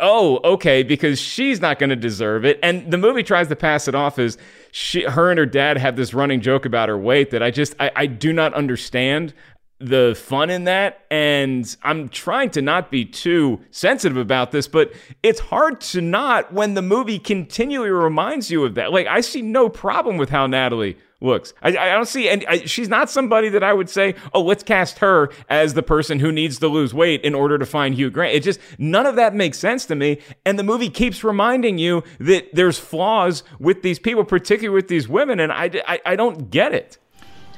[0.00, 2.58] oh okay because she's not going to deserve it.
[2.62, 4.36] And the movie tries to pass it off as
[4.70, 7.74] she her and her dad have this running joke about her weight that i just
[7.80, 9.32] i, I do not understand
[9.78, 11.04] the fun in that.
[11.10, 16.52] And i'm trying to not be too sensitive about this but it's hard to not
[16.52, 18.92] when the movie continually reminds you of that.
[18.92, 21.54] Like i see no problem with how natalie looks.
[21.62, 24.62] I, I don't see, and I, she's not somebody that I would say, oh, let's
[24.62, 28.10] cast her as the person who needs to lose weight in order to find Hugh
[28.10, 28.34] Grant.
[28.34, 30.18] It just, none of that makes sense to me.
[30.44, 35.08] And the movie keeps reminding you that there's flaws with these people, particularly with these
[35.08, 36.98] women, and I, I, I don't get it.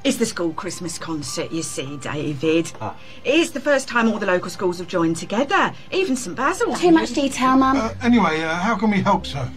[0.04, 2.72] It's the school Christmas concert, you see, David.
[2.80, 2.96] Ah.
[3.24, 6.72] It's the first time all the local schools have joined together, even St Basil.
[6.76, 7.76] Too much detail, Mum.
[7.76, 9.50] Uh, anyway, uh, how can we help, sir?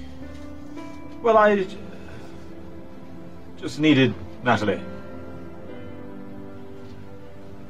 [1.22, 1.68] Well, I
[3.62, 4.82] just needed Natalie.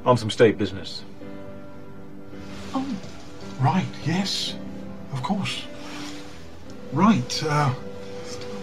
[0.06, 1.04] On some state business.
[2.74, 2.86] Oh.
[3.60, 4.56] Right, yes.
[5.12, 5.66] Of course.
[6.94, 7.74] Right, uh,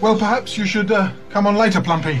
[0.01, 2.19] Well, perhaps you should uh, come on later, Plumpy.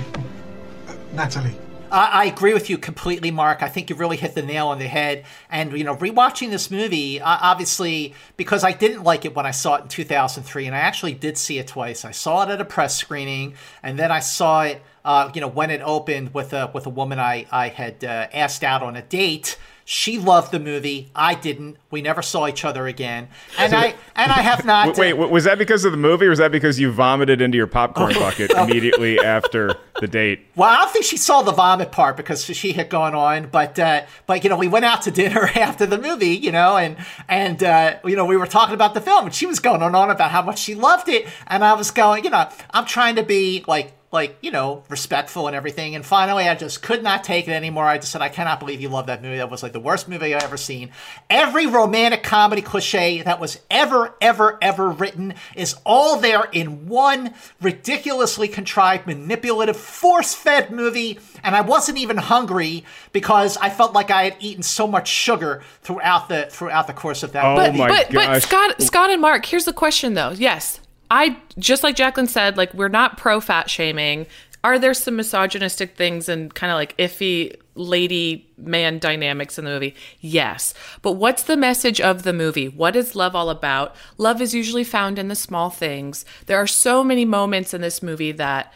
[0.87, 1.55] Uh, Natalie.
[1.91, 3.63] I agree with you completely, Mark.
[3.63, 5.25] I think you really hit the nail on the head.
[5.49, 9.77] And, you know, rewatching this movie, obviously, because I didn't like it when I saw
[9.77, 12.05] it in 2003, and I actually did see it twice.
[12.05, 15.47] I saw it at a press screening, and then I saw it uh, you know,
[15.47, 18.95] when it opened with a with a woman I I had uh, asked out on
[18.95, 19.57] a date.
[19.91, 21.09] She loved the movie.
[21.15, 21.77] I didn't.
[21.89, 23.27] We never saw each other again.
[23.57, 24.95] And I and I have not.
[24.99, 27.57] Wait, uh, was that because of the movie, or was that because you vomited into
[27.57, 28.19] your popcorn oh.
[28.19, 30.41] bucket immediately after the date?
[30.55, 33.49] Well, I don't think she saw the vomit part because she had gone on.
[33.49, 36.37] But uh, but you know, we went out to dinner after the movie.
[36.37, 36.95] You know, and
[37.27, 39.87] and uh, you know, we were talking about the film, and she was going on
[39.87, 42.85] and on about how much she loved it, and I was going, you know, I'm
[42.85, 45.95] trying to be like like you know respectful and everything.
[45.95, 47.85] And finally i just could not take it anymore.
[47.85, 49.37] I just said i cannot believe you love that movie.
[49.37, 50.91] That was like the worst movie i've ever seen.
[51.29, 57.33] Every romantic comedy cliche that was ever ever ever written is all there in one
[57.61, 61.19] ridiculously contrived manipulative force-fed movie.
[61.43, 65.61] And i wasn't even hungry because i felt like i had eaten so much sugar
[65.81, 68.27] throughout the throughout the course of that oh but, my but, gosh.
[68.27, 70.31] but scott scott and mark here's the question though.
[70.31, 70.78] Yes
[71.11, 74.27] I just like Jacqueline said, like we're not pro fat shaming.
[74.63, 79.71] Are there some misogynistic things and kind of like iffy lady man dynamics in the
[79.71, 79.95] movie?
[80.19, 80.73] Yes.
[81.01, 82.67] But what's the message of the movie?
[82.67, 83.95] What is love all about?
[84.17, 86.25] Love is usually found in the small things.
[86.45, 88.73] There are so many moments in this movie that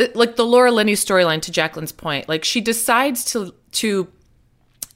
[0.00, 4.08] uh, like the Laura Linney storyline to Jacqueline's point, like she decides to to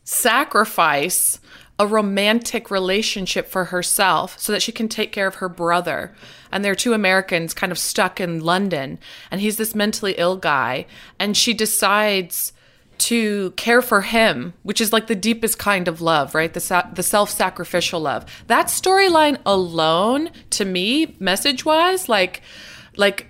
[0.05, 1.40] sacrifice
[1.79, 6.15] a romantic relationship for herself so that she can take care of her brother.
[6.51, 8.99] And there are two Americans kind of stuck in London,
[9.31, 10.87] and he's this mentally ill guy.
[11.19, 12.53] And she decides
[12.99, 16.53] to care for him, which is like the deepest kind of love, right?
[16.53, 18.25] The, sa- the self sacrificial love.
[18.47, 22.41] That storyline alone, to me, message wise, like,
[22.97, 23.27] like,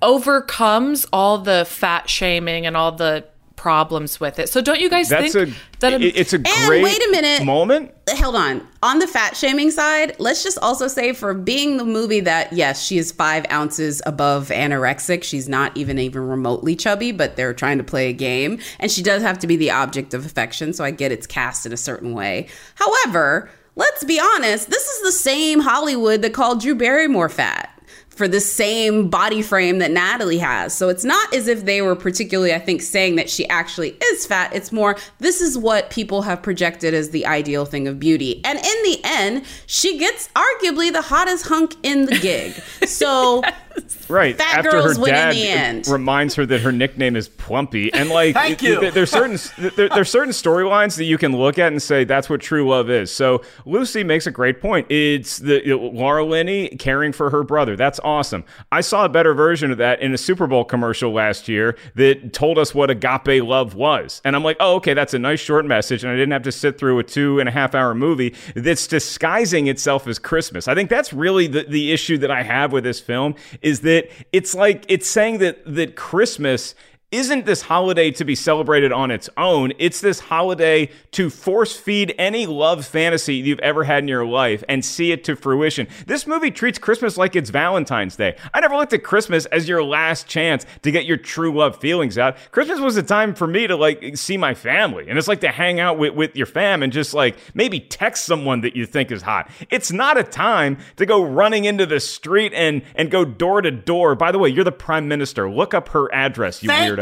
[0.00, 3.24] overcomes all the fat shaming and all the
[3.62, 4.48] problems with it.
[4.48, 7.10] So don't you guys That's think a, that a, it's a and great wait a
[7.12, 7.92] minute moment?
[8.10, 8.66] Hold on.
[8.82, 12.84] On the fat shaming side, let's just also say for being the movie that yes,
[12.84, 15.22] she is five ounces above anorexic.
[15.22, 19.00] She's not even even remotely chubby, but they're trying to play a game, and she
[19.00, 20.72] does have to be the object of affection.
[20.72, 22.48] So I get it's cast in a certain way.
[22.74, 23.48] However.
[23.74, 27.70] Let's be honest, this is the same Hollywood that called Drew Barrymore fat
[28.14, 30.74] for the same body frame that Natalie has.
[30.74, 34.26] So it's not as if they were particularly, I think, saying that she actually is
[34.26, 34.54] fat.
[34.54, 38.42] It's more, this is what people have projected as the ideal thing of beauty.
[38.44, 42.52] And in the end, she gets arguably the hottest hunk in the gig.
[42.86, 43.42] So
[44.08, 45.88] right fat after girls her win dad in the end.
[45.88, 48.80] reminds her that her nickname is Plumpy, and like Thank you.
[48.80, 49.38] There, there's certain
[49.76, 52.90] there, there's certain storylines that you can look at and say that's what true love
[52.90, 53.10] is.
[53.10, 54.86] So Lucy makes a great point.
[54.90, 57.76] It's the you know, Laura Linney caring for her brother.
[57.76, 58.44] That's awesome.
[58.70, 62.32] I saw a better version of that in a Super Bowl commercial last year that
[62.32, 65.64] told us what agape love was, and I'm like, oh okay, that's a nice short
[65.64, 68.34] message, and I didn't have to sit through a two and a half hour movie
[68.54, 70.68] that's disguising itself as Christmas.
[70.68, 74.08] I think that's really the the issue that I have with this film is that
[74.32, 76.74] it's like it's saying that that Christmas
[77.12, 79.72] isn't this holiday to be celebrated on its own.
[79.78, 84.64] It's this holiday to force feed any love fantasy you've ever had in your life
[84.68, 85.86] and see it to fruition.
[86.06, 88.36] This movie treats Christmas like it's Valentine's Day.
[88.54, 92.16] I never looked at Christmas as your last chance to get your true love feelings
[92.16, 92.36] out.
[92.50, 95.06] Christmas was a time for me to like see my family.
[95.08, 98.24] And it's like to hang out with, with your fam and just like maybe text
[98.24, 99.50] someone that you think is hot.
[99.70, 103.70] It's not a time to go running into the street and and go door to
[103.70, 104.14] door.
[104.14, 105.50] By the way, you're the prime minister.
[105.50, 107.01] Look up her address, you Thank weirdo.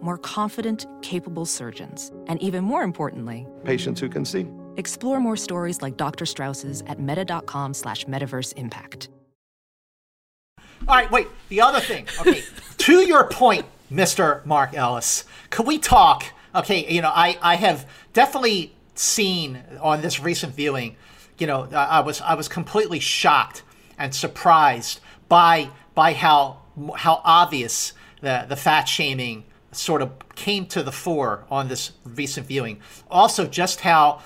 [0.00, 2.10] More confident, capable surgeons.
[2.26, 4.46] And even more importantly, Patients who can see.
[4.76, 6.24] explore more stories like Dr.
[6.26, 9.08] Strauss's at meta.com slash metaverse impact.
[10.88, 11.26] All right, wait.
[11.50, 12.06] The other thing.
[12.20, 12.42] Okay,
[12.78, 14.44] to your point, Mr.
[14.46, 16.24] Mark Ellis, could we talk?
[16.54, 20.96] Okay, you know, I, I have definitely seen on this recent viewing,
[21.38, 23.62] you know, I I was I was completely shocked
[23.98, 26.58] and surprised by by how
[26.96, 27.92] how obvious
[28.22, 32.80] the the fat shaming sort of came to the fore on this recent viewing.
[33.10, 34.20] Also, just how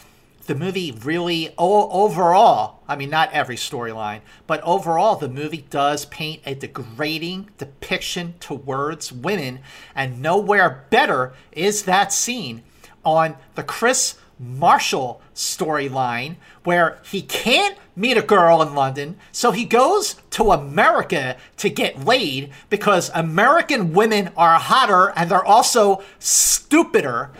[0.46, 6.42] the movie really overall i mean not every storyline but overall the movie does paint
[6.44, 9.58] a degrading depiction towards women
[9.94, 12.62] and nowhere better is that scene
[13.04, 19.64] on the kris marshall storyline where he can't meet a girl in london so he
[19.64, 27.30] goes to america to get laid because american women are hotter and they're also stupider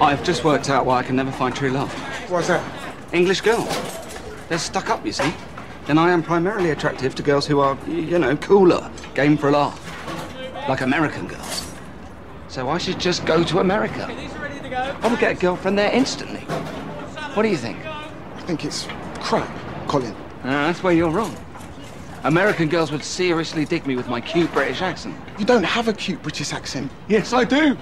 [0.00, 1.92] I've just worked out why I can never find true love.
[2.28, 2.62] What's that?
[3.14, 3.68] English girls.
[4.48, 5.32] They're stuck up, you see.
[5.88, 9.52] And I am primarily attractive to girls who are, you know, cooler, game for a
[9.52, 9.82] laugh.
[10.68, 11.72] Like American girls.
[12.48, 14.06] So I should just go to America.
[14.06, 16.40] I would get a girlfriend there instantly.
[17.34, 17.78] What do you think?
[18.46, 19.48] I think it's crap,
[19.88, 20.14] Colin.
[20.44, 21.36] Ah, that's where you're wrong.
[22.22, 25.16] American girls would seriously dig me with my cute British accent.
[25.36, 26.92] You don't have a cute British accent.
[27.08, 27.76] Yes, I do.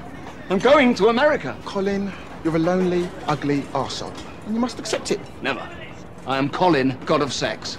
[0.49, 1.55] I'm going to America.
[1.67, 2.11] Colin,
[2.45, 4.17] you're a lonely, ugly arsehole.
[4.47, 5.21] And you must accept it.
[5.43, 5.69] Never.
[6.27, 7.77] I am Colin, god of sex.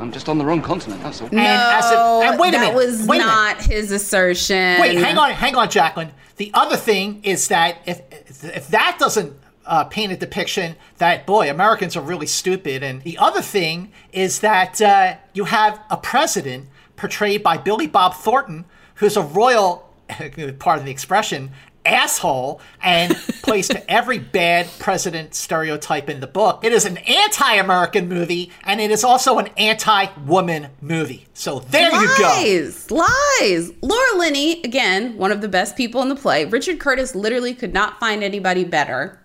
[0.00, 1.28] I'm just on the wrong continent, that's all.
[1.30, 3.24] No, as a- and wait a that minute, was wait a minute.
[3.26, 4.80] not his assertion.
[4.80, 6.10] Wait, hang on, hang on, Jacqueline.
[6.38, 8.00] The other thing is that if
[8.42, 9.32] if that doesn't
[9.66, 14.40] uh, paint a depiction that boy Americans are really stupid, and the other thing is
[14.40, 18.64] that uh, you have a president portrayed by Billy Bob Thornton,
[18.96, 19.92] who's a royal,
[20.58, 21.50] pardon the expression,
[21.86, 26.64] asshole, and plays to every bad president stereotype in the book.
[26.64, 31.26] It is an anti-American movie, and it is also an anti-woman movie.
[31.34, 32.24] So there you go.
[32.24, 33.72] Lies, lies.
[33.82, 36.44] Laura Linney, again, one of the best people in the play.
[36.44, 39.20] Richard Curtis literally could not find anybody better.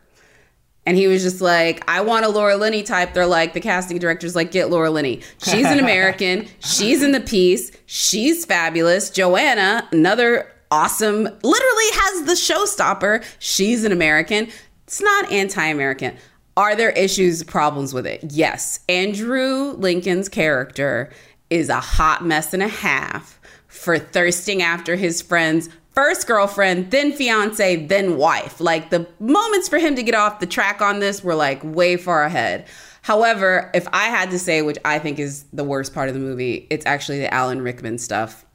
[0.86, 3.14] And he was just like, I want a Laura Linney type.
[3.14, 5.22] They're like, the casting director's like, get Laura Linney.
[5.44, 6.48] She's an American.
[6.60, 7.72] She's in the piece.
[7.86, 9.12] She's fabulous.
[9.12, 13.24] Joanna, another awesome, literally has the showstopper.
[13.38, 14.48] She's an American.
[14.88, 16.18] It's not anti American.
[16.58, 18.22] Are there issues, problems with it?
[18.30, 18.80] Yes.
[18.90, 21.12] Andrew Lincoln's character
[21.50, 27.12] is a hot mess and a half for thirsting after his friend's first girlfriend, then
[27.12, 28.60] fiance, then wife.
[28.60, 31.98] Like the moments for him to get off the track on this were like way
[31.98, 32.68] far ahead.
[33.04, 36.20] However, if I had to say which I think is the worst part of the
[36.20, 38.46] movie, it's actually the Alan Rickman stuff.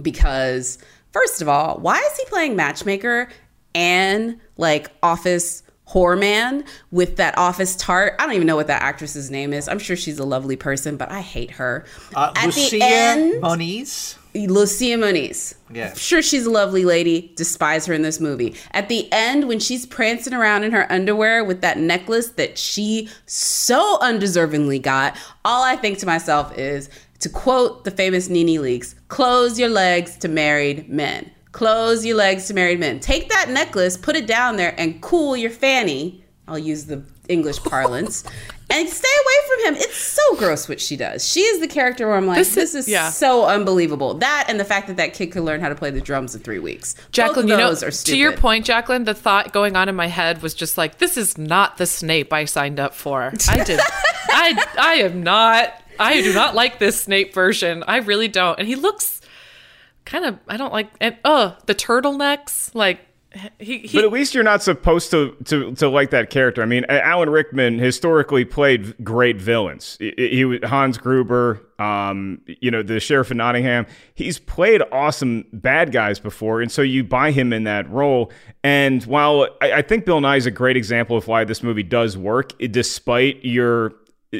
[0.00, 0.78] Because,
[1.12, 3.28] first of all, why is he playing matchmaker
[3.74, 8.14] and like office whore man with that office tart?
[8.18, 9.68] I don't even know what that actress's name is.
[9.68, 11.84] I'm sure she's a lovely person, but I hate her.
[12.14, 14.16] Uh, At the Lucia end- Moniz.
[14.34, 15.54] Lucia Moniz.
[15.72, 15.94] Yeah.
[15.94, 17.32] Sure, she's a lovely lady.
[17.36, 18.54] Despise her in this movie.
[18.72, 23.08] At the end, when she's prancing around in her underwear with that necklace that she
[23.26, 26.88] so undeservingly got, all I think to myself is
[27.20, 31.30] to quote the famous NeNe Leakes close your legs to married men.
[31.52, 33.00] Close your legs to married men.
[33.00, 36.24] Take that necklace, put it down there, and cool your fanny.
[36.46, 38.24] I'll use the English parlance,
[38.72, 39.82] and stay away from him.
[39.82, 41.26] It's so gross what she does.
[41.26, 43.10] She is the character where I'm like, This this, is- yeah.
[43.10, 44.14] so unbelievable.
[44.14, 46.40] That and the fact that that kid could learn how to play the drums in
[46.42, 46.94] three weeks.
[47.12, 48.12] Jacqueline, you know, are stupid.
[48.12, 51.16] to your point, Jacqueline, the thought going on in my head was just like, this
[51.16, 53.32] is not the Snape I signed up for.
[53.48, 53.80] I did.
[54.28, 55.74] I I am not.
[55.98, 57.84] I do not like this Snape version.
[57.86, 58.58] I really don't.
[58.58, 59.20] And he looks
[60.04, 60.38] kind of.
[60.48, 60.88] I don't like.
[61.00, 62.74] And oh, the turtlenecks.
[62.74, 63.00] Like
[63.58, 63.78] he.
[63.78, 66.62] he but at least you're not supposed to, to to like that character.
[66.62, 69.96] I mean, Alan Rickman historically played great villains.
[70.00, 73.86] He, Hans Gruber, um, you know, the sheriff of Nottingham.
[74.14, 78.32] He's played awesome bad guys before, and so you buy him in that role.
[78.64, 81.82] And while I, I think Bill Nighy is a great example of why this movie
[81.82, 83.94] does work, despite your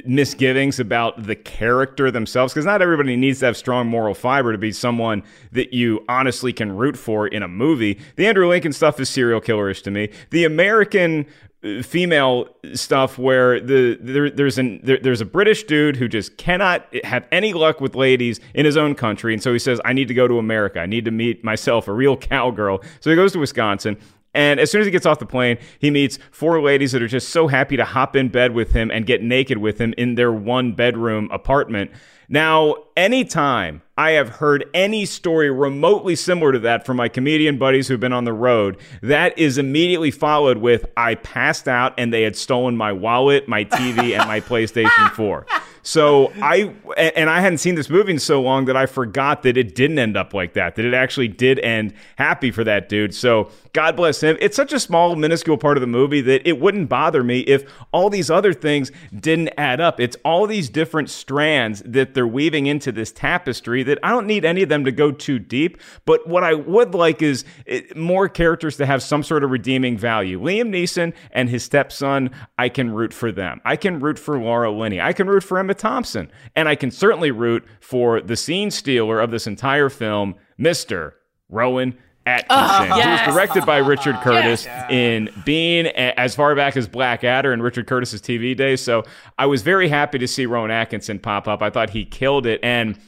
[0.04, 4.58] misgivings about the character themselves because not everybody needs to have strong moral fiber to
[4.58, 7.98] be someone that you honestly can root for in a movie.
[8.14, 10.10] The Andrew Lincoln stuff is serial killerish to me.
[10.30, 11.26] The American
[11.64, 16.36] uh, female stuff where the there, there's an there, there's a British dude who just
[16.36, 19.92] cannot have any luck with ladies in his own country and so he says I
[19.92, 20.78] need to go to America.
[20.78, 22.80] I need to meet myself a real cowgirl.
[23.00, 23.98] So he goes to Wisconsin
[24.34, 27.08] and as soon as he gets off the plane, he meets four ladies that are
[27.08, 30.14] just so happy to hop in bed with him and get naked with him in
[30.14, 31.90] their one bedroom apartment.
[32.28, 37.88] Now, anytime I have heard any story remotely similar to that from my comedian buddies
[37.88, 42.22] who've been on the road, that is immediately followed with I passed out and they
[42.22, 45.46] had stolen my wallet, my TV, and my PlayStation 4.
[45.82, 49.56] So I and I hadn't seen this movie in so long that I forgot that
[49.56, 50.76] it didn't end up like that.
[50.76, 53.14] That it actually did end happy for that dude.
[53.14, 54.36] So God bless him.
[54.40, 57.64] It's such a small, minuscule part of the movie that it wouldn't bother me if
[57.92, 60.00] all these other things didn't add up.
[60.00, 64.44] It's all these different strands that they're weaving into this tapestry that I don't need
[64.44, 65.80] any of them to go too deep.
[66.04, 69.98] But what I would like is it, more characters to have some sort of redeeming
[69.98, 70.40] value.
[70.40, 73.60] Liam Neeson and his stepson, I can root for them.
[73.64, 75.00] I can root for Laura Linney.
[75.00, 76.30] I can root for Emma Thompson.
[76.56, 81.12] And I can certainly root for the scene stealer of this entire film, Mr.
[81.48, 81.96] Rowan
[82.26, 82.94] Atkinson, Oh, uh-huh.
[82.96, 83.20] yes.
[83.20, 87.86] who was directed by Richard Curtis in Bean as far back as Blackadder and Richard
[87.86, 88.80] Curtis's TV days.
[88.82, 89.04] So
[89.38, 91.62] I was very happy to see Rowan Atkinson pop up.
[91.62, 92.60] I thought he killed it.
[92.62, 92.98] And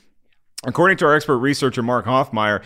[0.65, 2.63] according to our expert researcher, Mark Hoffmeyer,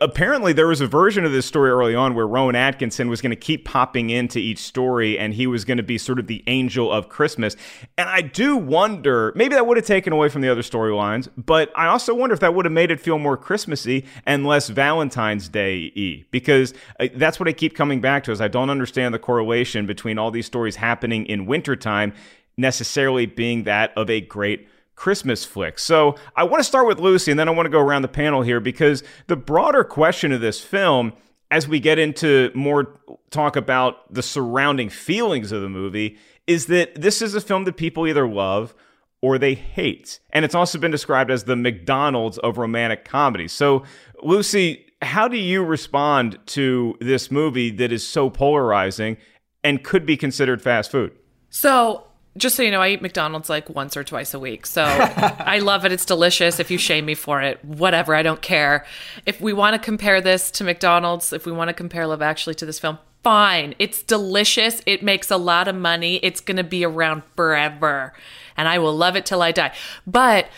[0.00, 3.30] apparently there was a version of this story early on where Rowan Atkinson was going
[3.30, 6.42] to keep popping into each story and he was going to be sort of the
[6.46, 7.56] angel of Christmas.
[7.96, 11.70] And I do wonder, maybe that would have taken away from the other storylines, but
[11.76, 15.48] I also wonder if that would have made it feel more Christmassy and less Valentine's
[15.48, 19.14] Day y because uh, that's what I keep coming back to is I don't understand
[19.14, 22.12] the correlation between all these stories happening in wintertime
[22.56, 24.68] necessarily being that of a great
[24.98, 25.78] Christmas flick.
[25.78, 28.08] So I want to start with Lucy and then I want to go around the
[28.08, 31.12] panel here because the broader question of this film,
[31.52, 32.98] as we get into more
[33.30, 36.18] talk about the surrounding feelings of the movie,
[36.48, 38.74] is that this is a film that people either love
[39.22, 40.18] or they hate.
[40.30, 43.52] And it's also been described as the McDonald's of romantic comedies.
[43.52, 43.84] So,
[44.20, 49.16] Lucy, how do you respond to this movie that is so polarizing
[49.62, 51.12] and could be considered fast food?
[51.50, 52.07] So,
[52.38, 54.64] just so you know, I eat McDonald's like once or twice a week.
[54.64, 55.92] So I love it.
[55.92, 56.58] It's delicious.
[56.58, 58.86] If you shame me for it, whatever, I don't care.
[59.26, 62.54] If we want to compare this to McDonald's, if we want to compare Love Actually
[62.56, 63.74] to this film, fine.
[63.78, 64.80] It's delicious.
[64.86, 66.16] It makes a lot of money.
[66.22, 68.14] It's going to be around forever.
[68.56, 69.74] And I will love it till I die.
[70.06, 70.48] But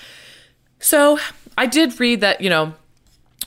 [0.78, 1.18] so
[1.57, 2.74] I did read that, you know,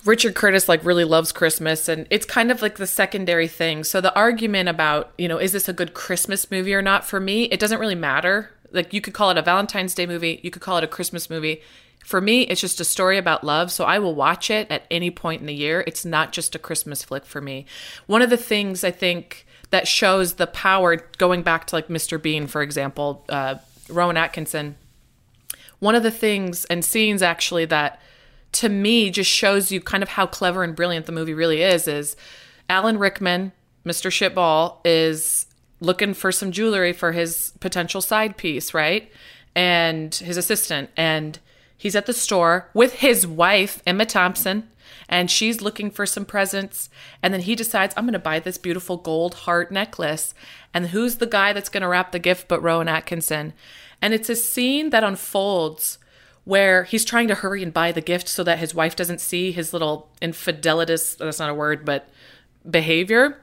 [0.05, 3.83] Richard Curtis like really loves Christmas and it's kind of like the secondary thing.
[3.83, 7.19] So the argument about, you know, is this a good Christmas movie or not for
[7.19, 8.51] me, it doesn't really matter.
[8.71, 11.29] Like you could call it a Valentine's Day movie, you could call it a Christmas
[11.29, 11.61] movie.
[12.03, 15.09] For me, it's just a story about love, so I will watch it at any
[15.09, 15.85] point in the year.
[15.87, 17.65] It's not just a Christmas flick for me.
[18.07, 22.21] One of the things I think that shows the power going back to like Mr.
[22.21, 23.55] Bean, for example, uh,
[23.87, 24.75] Rowan Atkinson.
[25.79, 28.01] One of the things and scenes actually that
[28.53, 31.87] to me just shows you kind of how clever and brilliant the movie really is
[31.87, 32.15] is
[32.69, 33.51] Alan Rickman,
[33.85, 34.09] Mr.
[34.09, 35.47] Shitball, is
[35.79, 39.11] looking for some jewelry for his potential side piece, right?
[39.55, 40.89] And his assistant.
[40.95, 41.39] And
[41.77, 44.69] he's at the store with his wife, Emma Thompson,
[45.09, 46.89] and she's looking for some presents.
[47.21, 50.33] And then he decides, I'm going to buy this beautiful gold heart necklace.
[50.73, 53.53] And who's the guy that's going to wrap the gift but Rowan Atkinson?
[54.01, 55.97] And it's a scene that unfolds
[56.45, 59.51] where he's trying to hurry and buy the gift so that his wife doesn't see
[59.51, 62.09] his little infidelitous, that's not a word, but
[62.69, 63.41] behavior.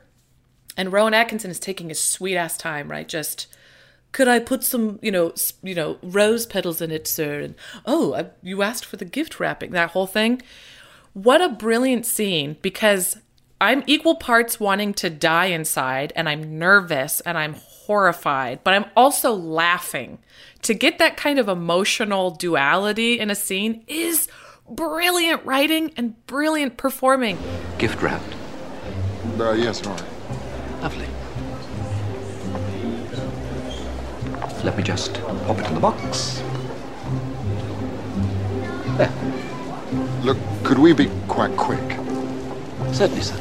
[0.77, 3.09] And Rowan Atkinson is taking his sweet ass time, right?
[3.09, 3.47] Just,
[4.13, 5.33] could I put some, you know,
[5.63, 7.41] you know, rose petals in it, sir?
[7.41, 7.55] And
[7.87, 10.43] oh, I, you asked for the gift wrapping, that whole thing.
[11.13, 13.19] What a brilliant scene because
[13.63, 18.87] I'm equal parts wanting to die inside, and I'm nervous and I'm horrified, but I'm
[18.97, 20.19] also laughing.
[20.63, 24.29] To get that kind of emotional duality in a scene is
[24.67, 27.37] brilliant writing and brilliant performing.
[27.77, 28.35] Gift wrapped.
[29.39, 30.03] Uh, yes, Nora.
[30.81, 31.07] Lovely.
[34.65, 36.43] Let me just pop it in the box.
[38.97, 39.13] There.
[40.23, 42.00] Look, could we be quite quick?
[42.93, 43.37] Certainly, sir.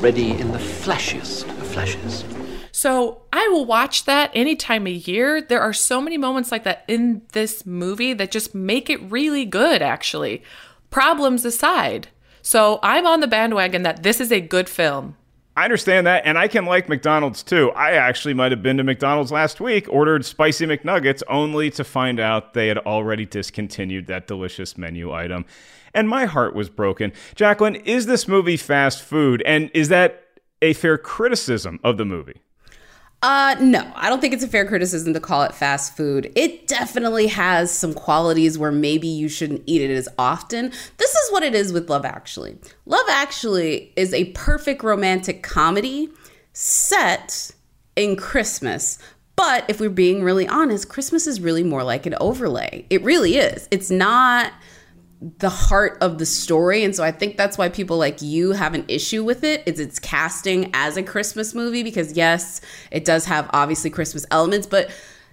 [0.00, 2.24] Ready in the flashiest of flashes.
[2.72, 5.40] So I will watch that any time of year.
[5.40, 9.44] There are so many moments like that in this movie that just make it really
[9.44, 10.42] good, actually.
[10.90, 12.08] Problems aside.
[12.42, 15.16] So I'm on the bandwagon that this is a good film.
[15.56, 17.70] I understand that, and I can like McDonald's too.
[17.76, 22.18] I actually might have been to McDonald's last week, ordered spicy McNuggets, only to find
[22.18, 25.44] out they had already discontinued that delicious menu item.
[25.94, 27.12] And my heart was broken.
[27.34, 29.42] Jacqueline, is this movie fast food?
[29.46, 30.24] And is that
[30.60, 32.40] a fair criticism of the movie?
[33.22, 36.30] Uh, no, I don't think it's a fair criticism to call it fast food.
[36.36, 40.70] It definitely has some qualities where maybe you shouldn't eat it as often.
[40.98, 42.58] This is what it is with Love Actually.
[42.84, 46.10] Love Actually is a perfect romantic comedy
[46.52, 47.50] set
[47.96, 48.98] in Christmas.
[49.36, 52.84] But if we're being really honest, Christmas is really more like an overlay.
[52.90, 53.68] It really is.
[53.70, 54.52] It's not
[55.38, 58.74] the heart of the story and so i think that's why people like you have
[58.74, 62.60] an issue with it is its casting as a christmas movie because yes
[62.90, 64.90] it does have obviously christmas elements but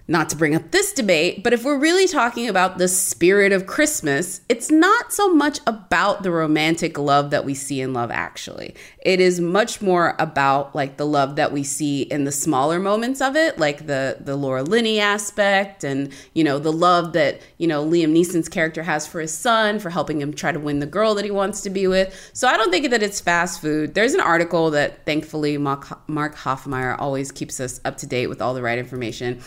[0.08, 3.66] not to bring up this debate, but if we're really talking about the spirit of
[3.66, 8.74] Christmas, it's not so much about the romantic love that we see in Love Actually.
[8.98, 13.20] It is much more about like the love that we see in the smaller moments
[13.20, 17.66] of it, like the the Laura Linney aspect and, you know, the love that, you
[17.66, 20.86] know, Liam Neeson's character has for his son for helping him try to win the
[20.86, 22.30] girl that he wants to be with.
[22.32, 23.94] So I don't think that it's fast food.
[23.94, 28.42] There's an article that thankfully Mark, Mark Hoffmeyer always keeps us up to date with
[28.42, 29.40] all the right information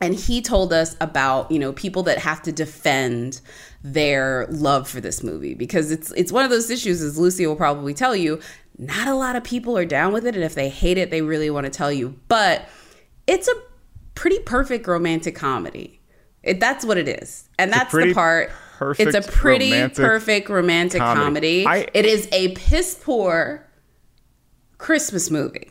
[0.00, 3.40] and he told us about you know people that have to defend
[3.82, 7.56] their love for this movie because it's it's one of those issues as Lucy will
[7.56, 8.40] probably tell you
[8.78, 10.34] not a lot of people are down with it.
[10.34, 12.18] And if they hate it they really want to tell you.
[12.28, 12.68] But
[13.26, 13.54] it's a
[14.14, 16.00] pretty perfect romantic comedy.
[16.42, 17.48] It, that's what it is.
[17.58, 18.52] And that's the part.
[18.98, 21.66] it's a pretty romantic perfect romantic comedy, comedy.
[21.66, 23.66] I, it is a piss poor
[24.78, 25.70] christmas movie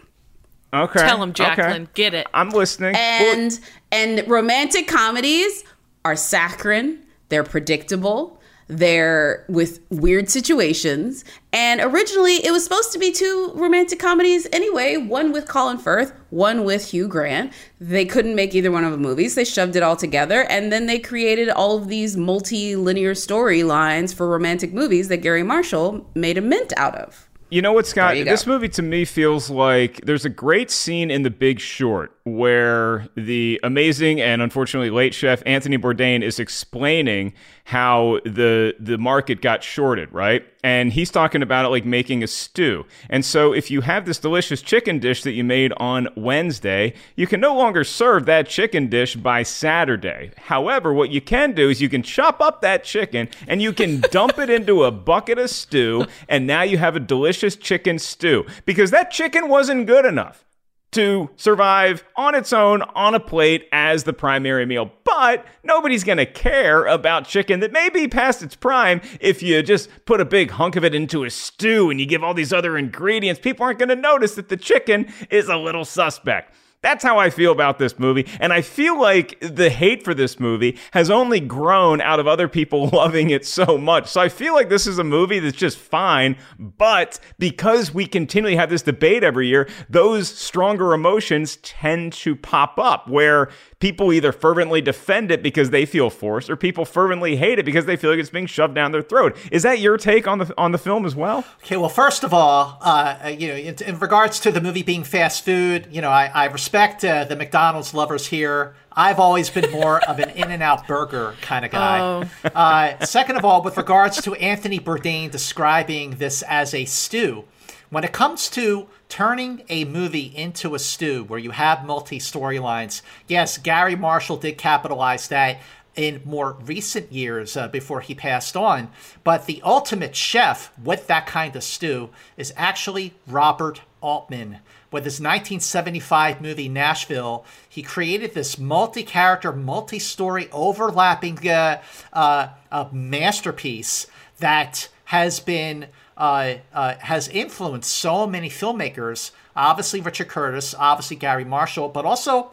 [0.75, 0.99] Okay.
[0.99, 1.83] Tell him, Jacqueline.
[1.83, 1.91] Okay.
[1.93, 2.27] Get it.
[2.33, 2.95] I'm listening.
[2.95, 3.59] And
[3.91, 5.63] and romantic comedies
[6.03, 6.99] are saccharine.
[7.29, 8.41] They're predictable.
[8.67, 11.23] They're with weird situations.
[11.53, 16.13] And originally, it was supposed to be two romantic comedies anyway one with Colin Firth,
[16.31, 17.53] one with Hugh Grant.
[17.79, 19.35] They couldn't make either one of the movies.
[19.35, 20.45] They shoved it all together.
[20.49, 25.43] And then they created all of these multi linear storylines for romantic movies that Garry
[25.43, 27.24] Marshall made a mint out of.
[27.49, 28.15] You know what, Scott?
[28.15, 33.07] This movie to me feels like there's a great scene in The Big Short where
[33.15, 37.33] the amazing and unfortunately late chef Anthony Bourdain is explaining
[37.65, 40.45] how the the market got shorted, right?
[40.63, 42.85] And he's talking about it like making a stew.
[43.09, 47.25] And so if you have this delicious chicken dish that you made on Wednesday, you
[47.25, 50.31] can no longer serve that chicken dish by Saturday.
[50.37, 53.99] However, what you can do is you can chop up that chicken and you can
[54.11, 58.45] dump it into a bucket of stew and now you have a delicious chicken stew
[58.65, 60.45] because that chicken wasn't good enough
[60.91, 64.91] to survive on its own on a plate as the primary meal.
[65.03, 69.61] But nobody's going to care about chicken that may be past its prime if you
[69.61, 72.53] just put a big hunk of it into a stew and you give all these
[72.53, 73.39] other ingredients.
[73.41, 76.53] People aren't going to notice that the chicken is a little suspect.
[76.85, 78.27] That's how I feel about this movie.
[78.39, 82.47] And I feel like the hate for this movie has only grown out of other
[82.47, 84.07] people loving it so much.
[84.07, 86.37] So I feel like this is a movie that's just fine.
[86.59, 92.77] But because we continually have this debate every year, those stronger emotions tend to pop
[92.77, 97.59] up where people either fervently defend it because they feel forced or people fervently hate
[97.59, 99.35] it because they feel like it's being shoved down their throat.
[99.51, 101.43] Is that your take on the on the film as well?
[101.63, 105.03] Okay, well, first of all, uh, you know, in, in, regards to the movie being
[105.03, 108.75] fast food, you know, I, I respect uh, the McDonald's lovers here.
[108.91, 111.99] I've always been more of an In and Out burger kind of guy.
[111.99, 112.49] Oh.
[112.55, 117.43] Uh, second of all, with regards to Anthony Bourdain describing this as a stew,
[117.89, 123.01] when it comes to turning a movie into a stew where you have multi storylines,
[123.29, 125.61] yes, Garry Marshall did capitalize that
[125.95, 128.89] in more recent years uh, before he passed on.
[129.23, 134.57] But the ultimate chef with that kind of stew is actually Robert Altman.
[134.91, 142.49] With his 1975 movie Nashville, he created this multi character, multi story, overlapping uh, uh,
[142.91, 144.07] masterpiece
[144.39, 145.87] that has been
[146.17, 149.31] uh, uh, has influenced so many filmmakers.
[149.55, 152.51] Obviously, Richard Curtis, obviously Garry Marshall, but also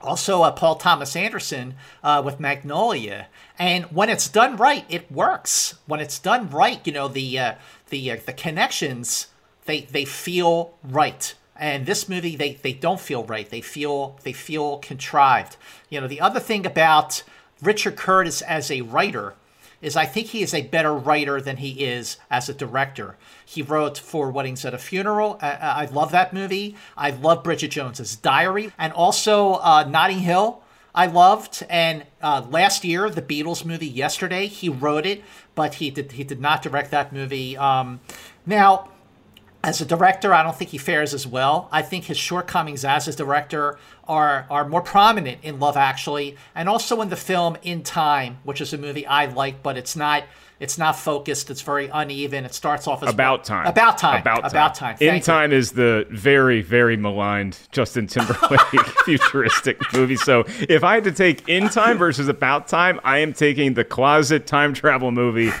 [0.00, 3.26] also uh, Paul Thomas Anderson uh, with Magnolia.
[3.58, 5.74] And when it's done right, it works.
[5.86, 7.54] When it's done right, you know the uh,
[7.88, 9.28] the the connections
[9.66, 11.34] they they feel right.
[11.60, 13.48] And this movie, they they don't feel right.
[13.48, 15.56] They feel they feel contrived.
[15.90, 17.22] You know the other thing about
[17.60, 19.34] Richard Curtis as a writer
[19.80, 23.16] is I think he is a better writer than he is as a director.
[23.44, 25.38] He wrote Four Weddings at a Funeral.
[25.40, 26.76] I, I love that movie.
[26.96, 30.62] I love Bridget Jones's Diary, and also uh, Notting Hill.
[30.94, 34.46] I loved, and uh, last year the Beatles movie Yesterday.
[34.46, 35.22] He wrote it,
[35.54, 37.56] but he did he did not direct that movie.
[37.56, 38.00] Um,
[38.46, 38.88] now
[39.62, 41.68] as a director, I don't think he fares as well.
[41.72, 43.78] I think his shortcomings as a director
[44.08, 48.60] are are more prominent in Love Actually, and also in the film In Time, which
[48.60, 50.24] is a movie I like, but it's not
[50.60, 51.50] it's not focused.
[51.50, 52.44] It's very uneven.
[52.44, 53.66] It starts off as about time.
[53.66, 54.20] About time.
[54.20, 54.50] About time.
[54.50, 54.96] About time.
[55.00, 55.58] In Thank time you.
[55.58, 58.60] is the very very maligned Justin Timberlake
[59.04, 60.16] futuristic movie.
[60.16, 63.84] So if I had to take In Time versus About Time, I am taking the
[63.84, 65.52] closet time travel movie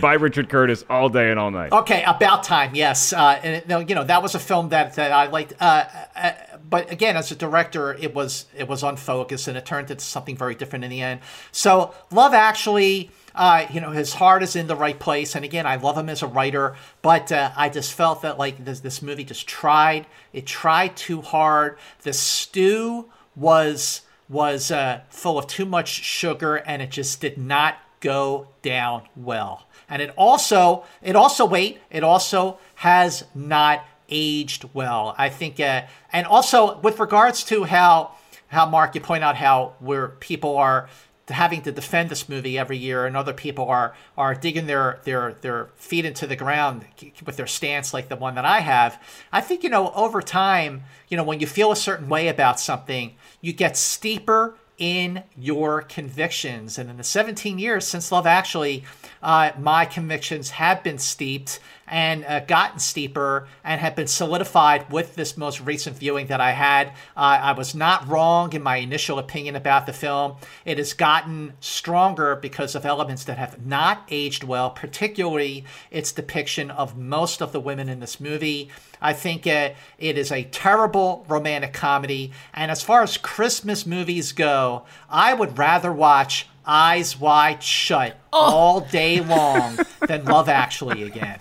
[0.00, 1.72] by Richard Curtis all day and all night.
[1.72, 2.74] Okay, About Time.
[2.74, 5.52] Yes, uh, and you know that was a film that that I liked.
[5.60, 5.84] Uh,
[6.16, 6.32] uh,
[6.68, 10.36] but again, as a director, it was it was unfocused, and it turned into something
[10.36, 11.20] very different in the end.
[11.52, 15.66] So, Love Actually, uh, you know, his heart is in the right place, and again,
[15.66, 19.02] I love him as a writer, but uh, I just felt that like this this
[19.02, 21.78] movie just tried it tried too hard.
[22.02, 27.78] The stew was was uh, full of too much sugar, and it just did not
[28.00, 29.66] go down well.
[29.88, 35.14] And it also it also wait it also has not aged well.
[35.18, 35.82] I think, uh,
[36.12, 38.12] and also with regards to how
[38.48, 40.88] how Mark you point out how where people are
[41.28, 45.34] having to defend this movie every year, and other people are are digging their their
[45.40, 46.84] their feet into the ground
[47.24, 49.00] with their stance like the one that I have.
[49.32, 52.60] I think you know over time, you know when you feel a certain way about
[52.60, 56.78] something, you get steeper in your convictions.
[56.78, 58.82] And in the 17 years since Love Actually,
[59.22, 61.60] uh, my convictions have been steeped
[61.90, 66.52] and uh, gotten steeper and have been solidified with this most recent viewing that I
[66.52, 66.88] had.
[67.16, 70.36] Uh, I was not wrong in my initial opinion about the film.
[70.64, 76.70] It has gotten stronger because of elements that have not aged well, particularly its depiction
[76.70, 78.70] of most of the women in this movie.
[79.02, 82.32] I think uh, it is a terrible romantic comedy.
[82.54, 88.38] And as far as Christmas movies go, I would rather watch Eyes Wide Shut oh.
[88.38, 91.38] all day long than Love Actually again.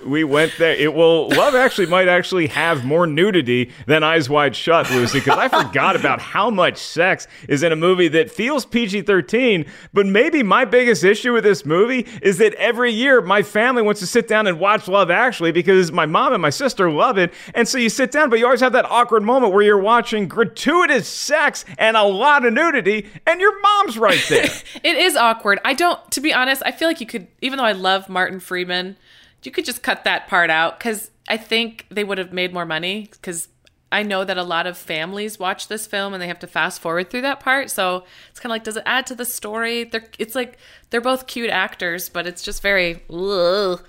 [0.06, 0.74] we went there.
[0.74, 1.28] It will.
[1.28, 5.96] Love Actually might actually have more nudity than Eyes Wide Shut, Lucy, because I forgot
[5.96, 9.64] about how much sex is in a movie that feels PG 13.
[9.92, 14.00] But maybe my biggest issue with this movie is that every year my family wants
[14.00, 17.32] to sit down and watch Love Actually because my mom and my sister love it.
[17.54, 20.26] And so you sit down, but you always have that awkward moment where you're watching
[20.28, 24.47] gratuitous sex and a lot of nudity, and your mom's right there.
[24.84, 25.60] it is awkward.
[25.64, 28.40] I don't, to be honest, I feel like you could, even though I love Martin
[28.40, 28.96] Freeman,
[29.42, 32.66] you could just cut that part out because I think they would have made more
[32.66, 33.48] money because
[33.90, 36.80] I know that a lot of families watch this film and they have to fast
[36.80, 37.70] forward through that part.
[37.70, 39.84] So it's kind of like, does it add to the story?
[39.84, 40.58] They're, it's like
[40.90, 43.02] they're both cute actors, but it's just very.
[43.10, 43.82] Ugh.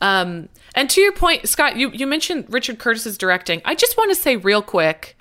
[0.00, 3.62] Um, and to your point, Scott, you, you mentioned Richard Curtis's directing.
[3.64, 5.16] I just want to say real quick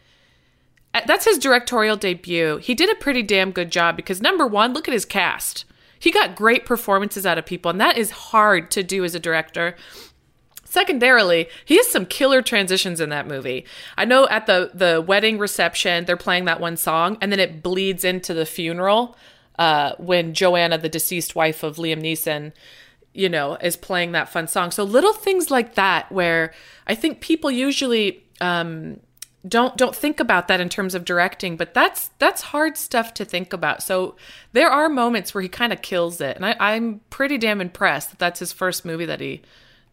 [0.94, 2.58] that's his directorial debut.
[2.58, 5.66] He did a pretty damn good job because number one, look at his cast.
[6.00, 9.20] He got great performances out of people, and that is hard to do as a
[9.20, 9.76] director.
[10.66, 13.66] Secondarily, he has some killer transitions in that movie.
[13.96, 17.64] I know at the the wedding reception, they're playing that one song, and then it
[17.64, 19.16] bleeds into the funeral
[19.58, 22.52] uh, when Joanna, the deceased wife of Liam Neeson,
[23.14, 24.72] you know, is playing that fun song.
[24.72, 26.54] So little things like that, where
[26.88, 29.00] I think people usually um,
[29.48, 33.26] don't don't think about that in terms of directing but that's that's hard stuff to
[33.26, 34.16] think about so
[34.54, 38.12] there are moments where he kind of kills it and I, i'm pretty damn impressed
[38.12, 39.42] that that's his first movie that he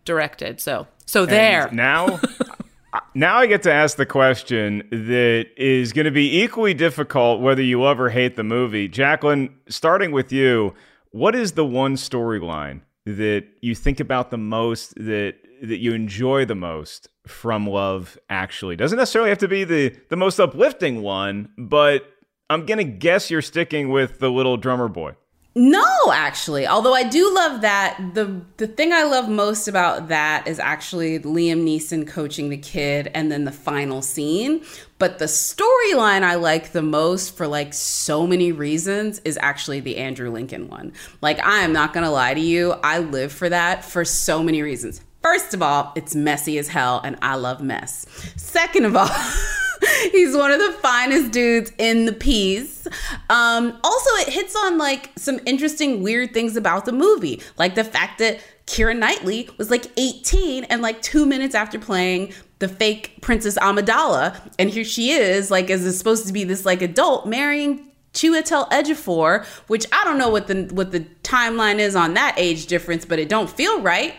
[0.05, 2.21] directed so so there And now
[3.15, 7.63] now I get to ask the question that is going to be equally difficult whether
[7.63, 8.89] you love or hate the movie.
[8.89, 10.75] Jacqueline, starting with you,
[11.11, 16.45] what is the one storyline that you think about the most that that you enjoy
[16.45, 18.77] the most from Love Actually?
[18.77, 22.05] Doesn't necessarily have to be the the most uplifting one, but
[22.49, 25.15] I'm to guess you're sticking with the little drummer boy.
[25.57, 26.65] No, actually.
[26.69, 31.19] Although I do love that the the thing I love most about that is actually
[31.19, 34.65] Liam Neeson coaching the kid and then the final scene.
[34.99, 39.97] But the storyline I like the most for like so many reasons is actually the
[39.97, 40.93] Andrew Lincoln one.
[41.21, 44.45] Like I am not going to lie to you, I live for that for so
[44.45, 45.01] many reasons.
[45.23, 48.07] First of all, it's messy as hell, and I love mess.
[48.37, 49.07] Second of all,
[50.13, 52.87] he's one of the finest dudes in the piece.
[53.29, 57.85] Um, also, it hits on like some interesting, weird things about the movie, like the
[57.85, 63.19] fact that Keira Knightley was like 18 and like two minutes after playing the fake
[63.21, 67.27] Princess Amidala, and here she is, like as is supposed to be this like adult
[67.27, 72.35] marrying Chiwetel Ejiofor, which I don't know what the what the timeline is on that
[72.37, 74.15] age difference, but it don't feel right.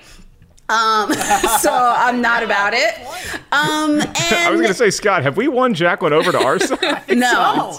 [0.72, 1.14] Um,
[1.60, 2.96] so I'm not about it.
[3.52, 6.60] Um, and I was going to say, Scott, have we won Jacqueline over to our
[6.60, 7.04] side?
[7.10, 7.78] no,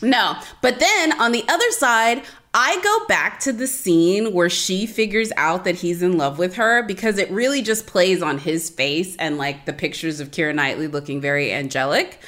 [0.00, 0.36] no.
[0.62, 2.22] But then on the other side,
[2.56, 6.54] I go back to the scene where she figures out that he's in love with
[6.54, 10.54] her because it really just plays on his face and like the pictures of Keira
[10.54, 12.20] Knightley looking very angelic.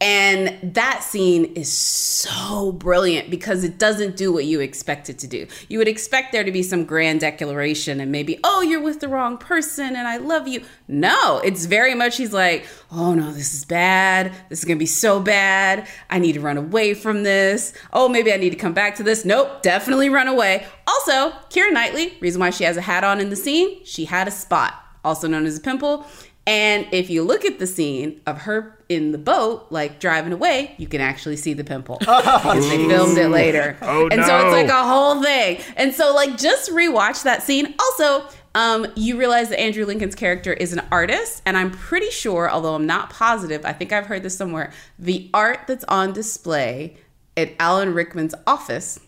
[0.00, 5.26] And that scene is so brilliant because it doesn't do what you expect it to
[5.26, 5.48] do.
[5.68, 9.08] You would expect there to be some grand declaration and maybe, oh, you're with the
[9.08, 10.62] wrong person and I love you.
[10.86, 14.32] No, it's very much he's like, oh no, this is bad.
[14.48, 15.88] This is gonna be so bad.
[16.08, 17.72] I need to run away from this.
[17.92, 19.24] Oh, maybe I need to come back to this.
[19.24, 20.64] Nope, definitely run away.
[20.86, 24.28] Also, Keira Knightley, reason why she has a hat on in the scene, she had
[24.28, 24.74] a spot,
[25.04, 26.06] also known as a pimple.
[26.48, 30.74] And if you look at the scene of her in the boat, like driving away,
[30.78, 33.76] you can actually see the pimple because they filmed it later.
[33.82, 35.60] Oh, and so it's like a whole thing.
[35.76, 37.74] And so, like, just rewatch that scene.
[37.78, 42.50] Also, um, you realize that Andrew Lincoln's character is an artist, and I'm pretty sure,
[42.50, 44.72] although I'm not positive, I think I've heard this somewhere.
[44.98, 46.96] The art that's on display
[47.36, 49.00] at Alan Rickman's office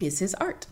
[0.00, 0.66] is his art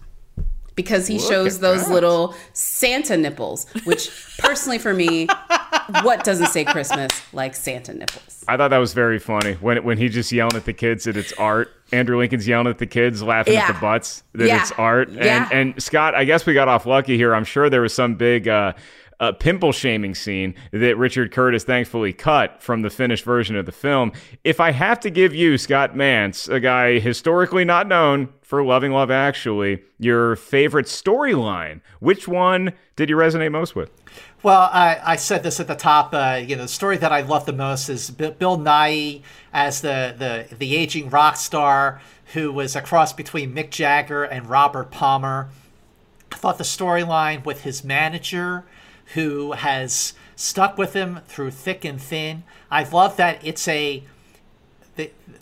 [0.83, 1.93] because he Look shows those that.
[1.95, 5.26] little Santa nipples, which personally for me,
[6.03, 8.45] what doesn't say Christmas like Santa nipples?
[8.49, 11.16] I thought that was very funny when when he just yelling at the kids that
[11.16, 11.70] it's art.
[11.93, 14.61] Andrew Lincoln's yelling at the kids, laughing at the butts that Yeah.
[14.62, 15.11] it's art.
[15.11, 15.49] Yeah.
[15.53, 17.35] And and Scott, I guess we got off lucky here.
[17.35, 18.72] I'm sure there was some big uh,
[19.21, 23.73] uh, pimple shaming scene that Richard Curtis thankfully cut from the finished version of the
[23.73, 24.12] film.
[24.43, 28.91] If I have to give you Scott Mantz, a guy historically not known for loving
[28.91, 33.91] Love Actually, your favorite storyline, which one did you resonate most with?
[34.43, 36.14] Well, I, I said this at the top.
[36.14, 39.83] Uh, you know, the story that I love the most is Bi- Bill Nighy as
[39.83, 42.01] the, the, the aging rock star
[42.33, 45.51] who was a cross between Mick Jagger and Robert Palmer.
[46.33, 48.64] I thought the storyline with his manager,
[49.15, 52.45] who has stuck with him through thick and thin.
[52.71, 54.05] I love that it's a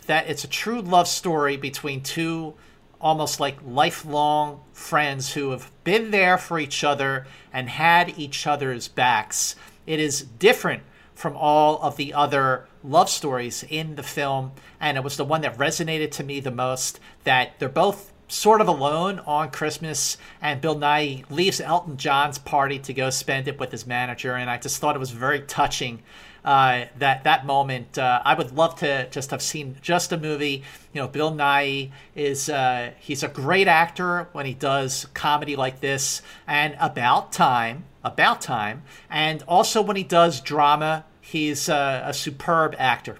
[0.07, 2.55] that, it's a true love story between two
[3.01, 8.87] almost like lifelong friends who have been there for each other and had each other's
[8.87, 9.55] backs.
[9.85, 15.03] It is different from all of the other love stories in the film, and it
[15.03, 16.99] was the one that resonated to me the most.
[17.23, 22.79] That they're both sort of alone on Christmas, and Bill Nighy leaves Elton John's party
[22.79, 26.01] to go spend it with his manager, and I just thought it was very touching
[26.45, 27.97] uh, that that moment.
[27.97, 30.63] Uh, I would love to just have seen just a movie.
[30.93, 35.81] You know, Bill Nighy is uh, he's a great actor when he does comedy like
[35.81, 42.13] this, and about time, about time, and also when he does drama, he's uh, a
[42.13, 43.17] superb actor.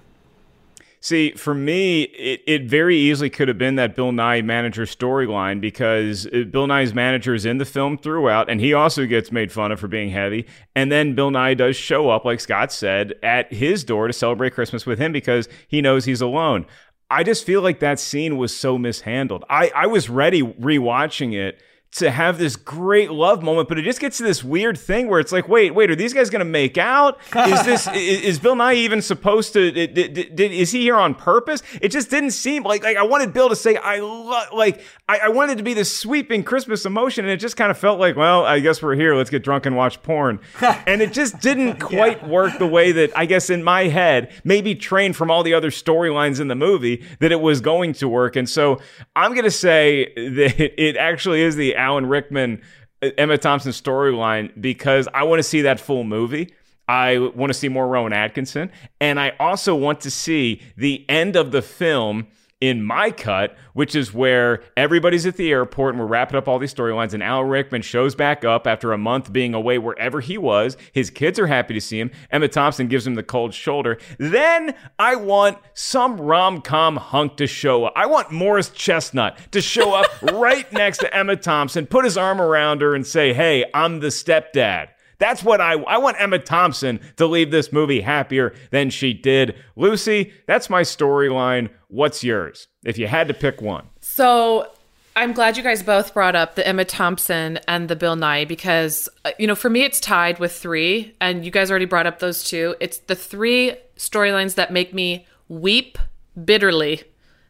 [1.02, 5.62] See, for me, it, it very easily could have been that Bill Nighy manager storyline
[5.62, 9.50] because uh, Bill Nighy's manager is in the film throughout, and he also gets made
[9.50, 10.45] fun of for being heavy.
[10.76, 14.54] And then Bill Nighy does show up, like Scott said, at his door to celebrate
[14.54, 16.66] Christmas with him because he knows he's alone.
[17.10, 19.45] I just feel like that scene was so mishandled.
[19.50, 21.62] I, I was ready rewatching it
[21.92, 25.20] to have this great love moment, but it just gets to this weird thing where
[25.20, 27.18] it's like, wait, wait, are these guys going to make out?
[27.36, 29.72] Is this is, is Bill Nighy even supposed to?
[29.72, 31.64] Did, did, did- is he here on purpose?
[31.82, 35.20] It just didn't seem like like I wanted Bill to say I love like I,
[35.24, 38.00] I wanted it to be this sweeping Christmas emotion, and it just kind of felt
[38.00, 39.16] like, well, I guess we're here.
[39.16, 43.18] Let's get drunk and watch porn, and it just didn't quite work the way that
[43.18, 47.04] I guess in my head, maybe trained from all the other storylines in the movie,
[47.20, 48.36] that it was going to work.
[48.36, 48.80] And so
[49.16, 52.61] I'm gonna say that it actually is the Alan Rickman,
[53.01, 56.53] uh, Emma Thompson storyline because I want to see that full movie.
[56.88, 61.36] I want to see more Rowan Atkinson, and I also want to see the end
[61.36, 62.27] of the film
[62.62, 66.60] in my cut, which is where everybody's at the airport and we're wrapping up all
[66.60, 70.38] these storylines, and Al Rickman shows back up after a month being away wherever he
[70.38, 70.76] was.
[70.91, 72.12] His kids are happy to see him.
[72.32, 73.97] Emma Thompson gives him the cold shoulder.
[74.18, 77.93] Then I want some rom com hunk to show up.
[77.95, 82.41] I want Morris Chestnut to show up right next to Emma Thompson, put his arm
[82.41, 84.89] around her, and say, Hey, I'm the stepdad.
[85.20, 89.55] That's what I I want Emma Thompson to leave this movie happier than she did.
[89.76, 91.70] Lucy, that's my storyline.
[91.88, 92.67] What's yours?
[92.84, 93.86] If you had to pick one.
[94.01, 94.72] So
[95.15, 99.09] I'm glad you guys both brought up the Emma Thompson and the Bill Nighy because,
[99.26, 102.20] uh, you know, for me, it's tied with three, and you guys already brought up
[102.20, 102.76] those two.
[102.80, 105.97] It's the three storylines that make me weep
[106.45, 107.03] bitterly,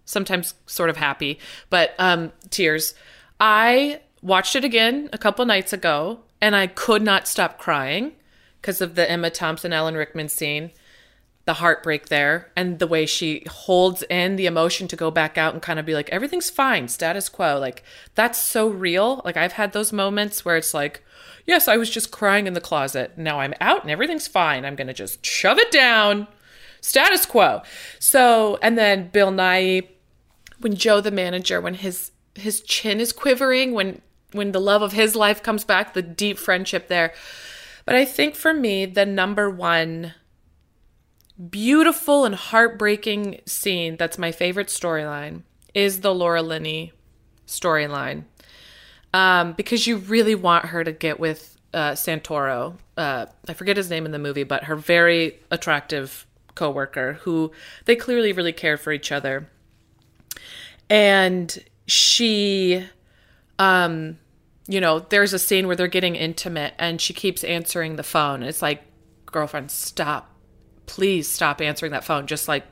[0.06, 1.38] sometimes sort of happy,
[1.70, 2.96] but um, tears.
[3.40, 8.14] I watched it again a couple nights ago, and I could not stop crying
[8.62, 10.72] because of the Emma Thompson, Alan Rickman scene
[11.50, 15.52] the heartbreak there and the way she holds in the emotion to go back out
[15.52, 17.58] and kind of be like everything's fine status quo.
[17.58, 17.84] Like
[18.14, 19.24] that's so real.
[19.26, 21.04] Like i've had those moments where it's like
[21.48, 23.18] yes i was just crying in the closet.
[23.18, 24.64] Now i'm out and everything's fine.
[24.64, 26.28] I'm going to just shove it down.
[26.82, 27.64] Status quo.
[27.98, 29.88] So and then bill nighy
[30.60, 34.94] when joe the manager when his his chin is quivering when when the love of
[34.94, 37.14] his life comes back the deep friendship there
[37.86, 40.14] but i think for me the number one
[41.50, 45.42] beautiful and heartbreaking scene that's my favorite storyline
[45.74, 46.94] is the Laura Linney
[47.48, 48.24] storyline.
[49.14, 52.76] Um, because you really want her to get with uh, Santoro.
[52.96, 57.52] Uh, I forget his name in the movie, but her very attractive coworker who
[57.86, 59.50] they clearly really care for each other.
[60.90, 61.58] And
[61.88, 62.86] she,
[63.60, 64.18] um,
[64.68, 68.42] you know, there's a scene where they're getting intimate and she keeps answering the phone.
[68.42, 68.82] It's like,
[69.28, 70.30] girlfriend, stop
[70.90, 72.26] please stop answering that phone.
[72.26, 72.66] Just like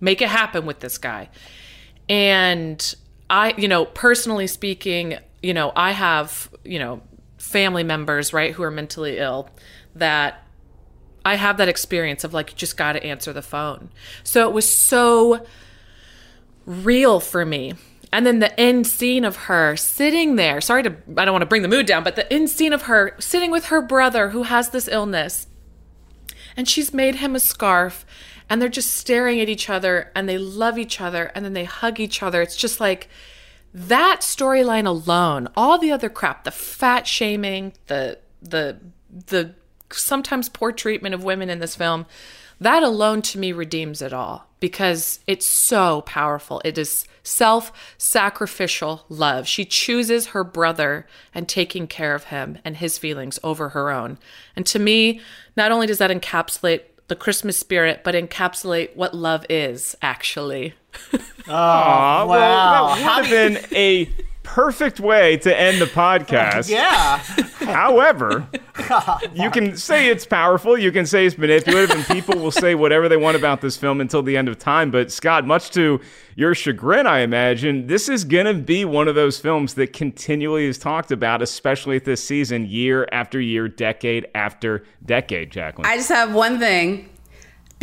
[0.00, 1.30] make it happen with this guy.
[2.08, 2.94] And
[3.30, 7.00] I, you know, personally speaking, you know, I have, you know,
[7.38, 9.48] family members, right, who are mentally ill
[9.94, 10.42] that
[11.24, 13.90] I have that experience of like, you just got to answer the phone.
[14.24, 15.46] So it was so
[16.66, 17.74] real for me.
[18.14, 21.46] And then the end scene of her sitting there, sorry to, I don't want to
[21.46, 24.44] bring the mood down, but the end scene of her sitting with her brother who
[24.44, 25.48] has this illness
[26.56, 28.06] and she's made him a scarf
[28.48, 31.64] and they're just staring at each other and they love each other and then they
[31.64, 32.40] hug each other.
[32.40, 33.08] It's just like
[33.74, 38.78] that storyline alone, all the other crap, the fat shaming, the the
[39.10, 39.56] the
[39.90, 42.06] sometimes poor treatment of women in this film,
[42.60, 46.62] that alone to me redeems it all because it's so powerful.
[46.64, 49.46] It is self sacrificial love.
[49.46, 54.16] She chooses her brother and taking care of him and his feelings over her own.
[54.56, 55.20] And to me,
[55.54, 60.72] not only does that encapsulate the Christmas spirit, but encapsulate what love is actually.
[61.12, 62.26] oh, wow.
[62.26, 64.08] Well, that would have been a
[64.44, 66.68] perfect way to end the podcast.
[66.68, 67.18] yeah.
[67.64, 68.46] However,
[69.34, 73.08] you can say it's powerful, you can say it's manipulative, and people will say whatever
[73.08, 74.92] they want about this film until the end of time.
[74.92, 76.00] But Scott, much to
[76.36, 80.66] your chagrin, I imagine, this is going to be one of those films that continually
[80.66, 85.86] is talked about, especially this season, year after year, decade after decade, Jacqueline.
[85.86, 87.08] I just have one thing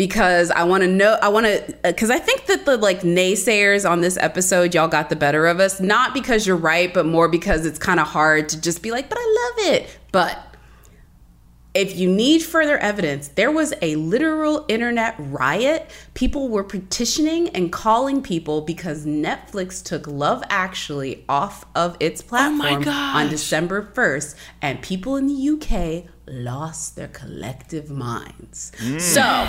[0.02, 3.02] because I want to know I want to uh, because I think that the like
[3.02, 5.80] naysayers on this episode y'all got the better of us.
[5.80, 9.10] Not because you're right but more because it's kind of hard to just be like
[9.10, 10.00] but I love it.
[10.12, 10.56] But
[11.76, 15.92] if you need further evidence, there was a literal internet riot.
[16.16, 22.28] People were petitioning and calling people because Netflix took Love Actually off of its oh
[22.28, 28.72] platform oh on December 1st, and people in the UK lost their collective minds.
[28.78, 29.02] Mm.
[29.02, 29.48] So,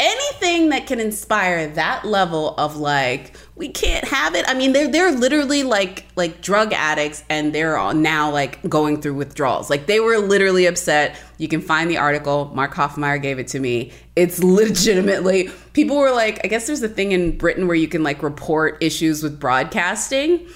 [0.00, 4.90] anything that can inspire that level of like we can't have it i mean they're
[4.90, 9.70] they're literally like like drug addicts and they're all now like going through withdrawals.
[9.70, 11.16] Like they were literally upset.
[11.38, 12.50] You can find the article.
[12.54, 13.92] Mark hoffmeyer gave it to me.
[14.16, 18.02] It's legitimately people were like i guess there's a thing in britain where you can
[18.02, 20.46] like report issues with broadcasting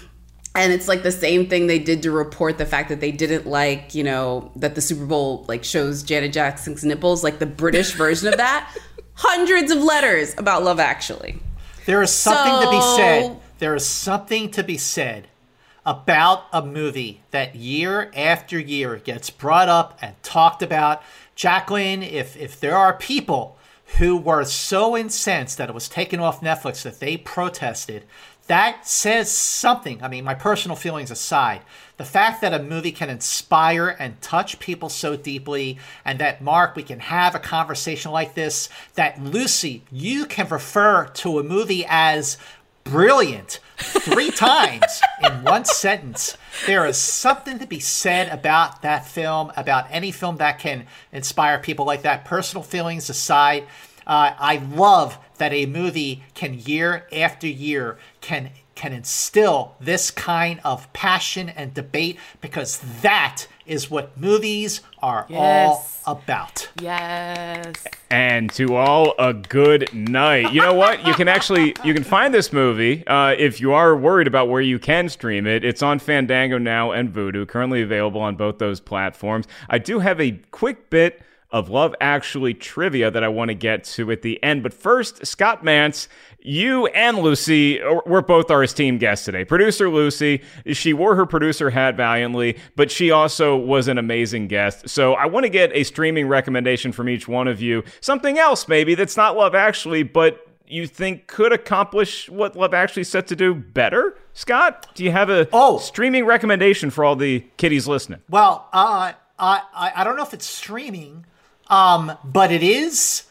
[0.59, 3.47] and it's like the same thing they did to report the fact that they didn't
[3.47, 7.93] like you know that the super bowl like shows janet jackson's nipples like the british
[7.93, 8.77] version of that
[9.19, 11.39] hundreds of letters about Love Actually.
[11.87, 12.65] There is something so...
[12.65, 13.41] to be said.
[13.59, 15.29] There is something to be said
[15.85, 21.03] about a movie that year after year gets brought up and talked about.
[21.35, 23.59] Jacqueline, if if there are people
[23.99, 28.05] who were so incensed that it was taken off Netflix that they protested,
[28.49, 30.03] that says something.
[30.03, 31.61] I mean, my personal feelings aside,
[31.99, 36.75] the fact that a movie can inspire and touch people so deeply, and that, Mark,
[36.75, 41.85] we can have a conversation like this, that Lucy, you can refer to a movie
[41.89, 42.39] as
[42.85, 46.37] brilliant three times in one sentence.
[46.67, 51.59] There is something to be said about that film, about any film that can inspire
[51.59, 52.25] people like that.
[52.25, 53.67] Personal feelings aside,
[54.09, 60.61] uh, I love that a movie can year after year can can instill this kind
[60.65, 66.01] of passion and debate because that is what movies are Yes.
[66.07, 66.69] all about.
[66.81, 67.75] Yes.
[68.09, 70.53] And to all a good night.
[70.53, 71.05] You know what?
[71.05, 74.63] You can actually you can find this movie uh, if you are worried about where
[74.63, 75.65] you can stream it.
[75.65, 79.47] It's on Fandango now and Vudu, currently available on both those platforms.
[79.69, 81.21] I do have a quick bit
[81.51, 84.63] of Love Actually trivia that I want to get to at the end.
[84.63, 86.09] But first, Scott Mantz,
[86.41, 89.45] you and Lucy were both our esteemed guests today.
[89.45, 90.43] Producer Lucy,
[90.73, 94.89] she wore her producer hat valiantly, but she also was an amazing guest.
[94.89, 97.83] So I want to get a streaming recommendation from each one of you.
[98.01, 103.05] Something else, maybe, that's not Love Actually, but you think could accomplish what Love Actually
[103.05, 104.19] set to do better?
[104.35, 105.79] Scott, do you have a oh.
[105.79, 108.21] streaming recommendation for all the kiddies listening?
[108.29, 111.27] Well, uh, I, I I don't know if it's streaming,
[111.69, 113.25] um, but it is,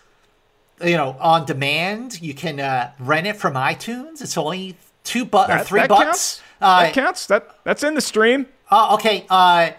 [0.84, 2.22] you know, on demand.
[2.22, 4.22] You can uh, rent it from iTunes.
[4.22, 6.04] It's only two bu- or three that bucks.
[6.04, 6.42] counts.
[6.62, 7.28] Uh, that counts.
[7.28, 8.48] That that's in the stream.
[8.70, 9.72] Uh, okay, uh,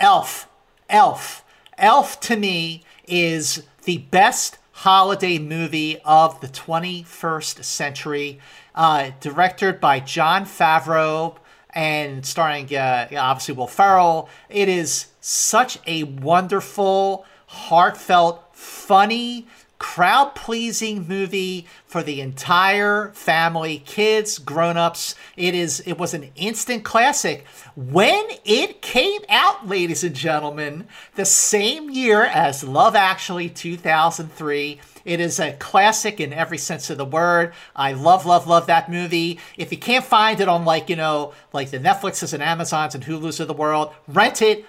[0.00, 0.48] Elf.
[0.88, 1.44] Elf.
[1.78, 8.38] Elf to me is the best holiday movie of the 21st century.
[8.74, 11.36] Uh, directed by Jon Favreau
[11.70, 14.28] and starring, uh, obviously, Will Ferrell.
[14.48, 17.24] It is such a wonderful,
[17.54, 19.46] heartfelt, funny,
[19.78, 26.84] crowd pleasing movie for the entire family kids grown-ups it is it was an instant
[26.84, 27.44] classic
[27.76, 30.86] when it came out ladies and gentlemen
[31.16, 36.96] the same year as love actually 2003 it is a classic in every sense of
[36.96, 37.52] the word.
[37.76, 39.38] I love, love, love that movie.
[39.56, 43.04] If you can't find it on like, you know, like the Netflixes and Amazons and
[43.04, 44.64] Hulus of the world, rent it,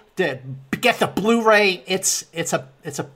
[0.86, 1.84] get the Blu-ray.
[1.88, 3.10] It's it's a it's a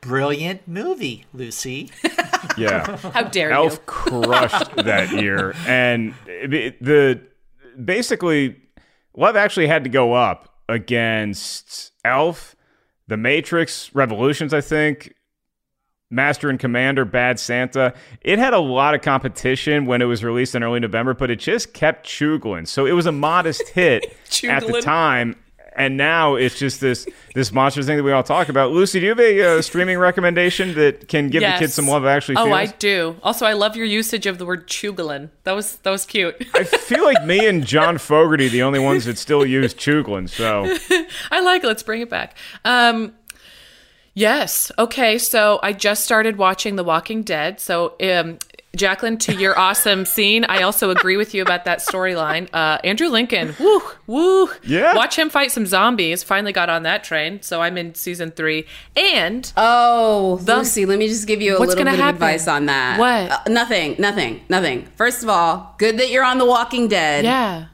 [0.00, 1.90] brilliant movie, Lucy.
[2.56, 2.96] Yeah.
[3.12, 3.78] How dare Elf you.
[3.78, 7.20] Elf crushed that year, and it- the
[7.82, 8.56] basically
[9.16, 12.54] Love actually had to go up against Elf,
[13.08, 15.14] The Matrix, Revolutions, I think.
[16.12, 17.94] Master and Commander, Bad Santa.
[18.22, 21.36] It had a lot of competition when it was released in early November, but it
[21.38, 22.66] just kept chugling.
[22.66, 24.06] So it was a modest hit
[24.48, 25.36] at the time.
[25.76, 28.72] And now it's just this this monster thing that we all talk about.
[28.72, 32.04] Lucy, do you have a uh, streaming recommendation that can give the kids some love?
[32.04, 32.56] Actually, Oh, feels?
[32.56, 33.16] I do.
[33.22, 35.30] Also, I love your usage of the word chuglin.
[35.44, 36.34] That was that was cute.
[36.54, 40.28] I feel like me and John Fogerty the only ones that still use Chuglin.
[40.28, 40.64] So
[41.30, 41.66] I like it.
[41.68, 42.36] Let's bring it back.
[42.64, 43.14] Um,
[44.14, 44.72] yes.
[44.78, 45.18] Okay.
[45.18, 47.60] So I just started watching The Walking Dead.
[47.60, 48.38] So, um,
[48.76, 52.48] Jacqueline, to your awesome scene, I also agree with you about that storyline.
[52.52, 54.48] Uh, Andrew Lincoln, woo, woo.
[54.62, 54.94] Yeah.
[54.94, 56.22] Watch him fight some zombies.
[56.22, 57.42] Finally got on that train.
[57.42, 58.66] So I'm in season three.
[58.96, 62.08] And oh, Lucy, let me just give you a What's little bit happen?
[62.08, 62.98] of advice on that.
[63.00, 63.30] What?
[63.32, 64.86] Uh, nothing, nothing, nothing.
[64.96, 67.24] First of all, good that you're on The Walking Dead.
[67.24, 67.66] Yeah.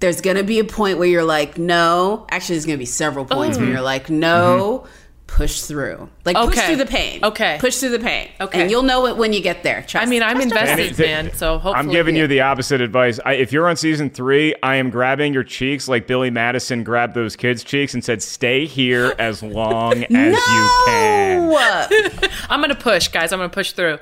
[0.00, 2.26] There's gonna be a point where you're like, no.
[2.28, 3.70] Actually, there's gonna be several points where Oh.
[3.70, 4.84] you're like, no.
[5.32, 7.24] Push through, like push through the pain.
[7.24, 7.56] Okay.
[7.58, 8.28] push through the pain.
[8.38, 8.60] Okay.
[8.60, 9.82] and you'll know it when you get there.
[9.82, 10.70] Trust I mean, I'm trust us.
[10.78, 11.32] invested, man.
[11.32, 13.18] So hopefully, I'm giving you the opposite advice.
[13.24, 17.14] I, if you're on season three, I am grabbing your cheeks like Billy Madison grabbed
[17.14, 21.50] those kids' cheeks and said, "Stay here as long as you can."
[22.50, 23.32] I'm gonna push, guys.
[23.32, 23.98] I'm gonna push through.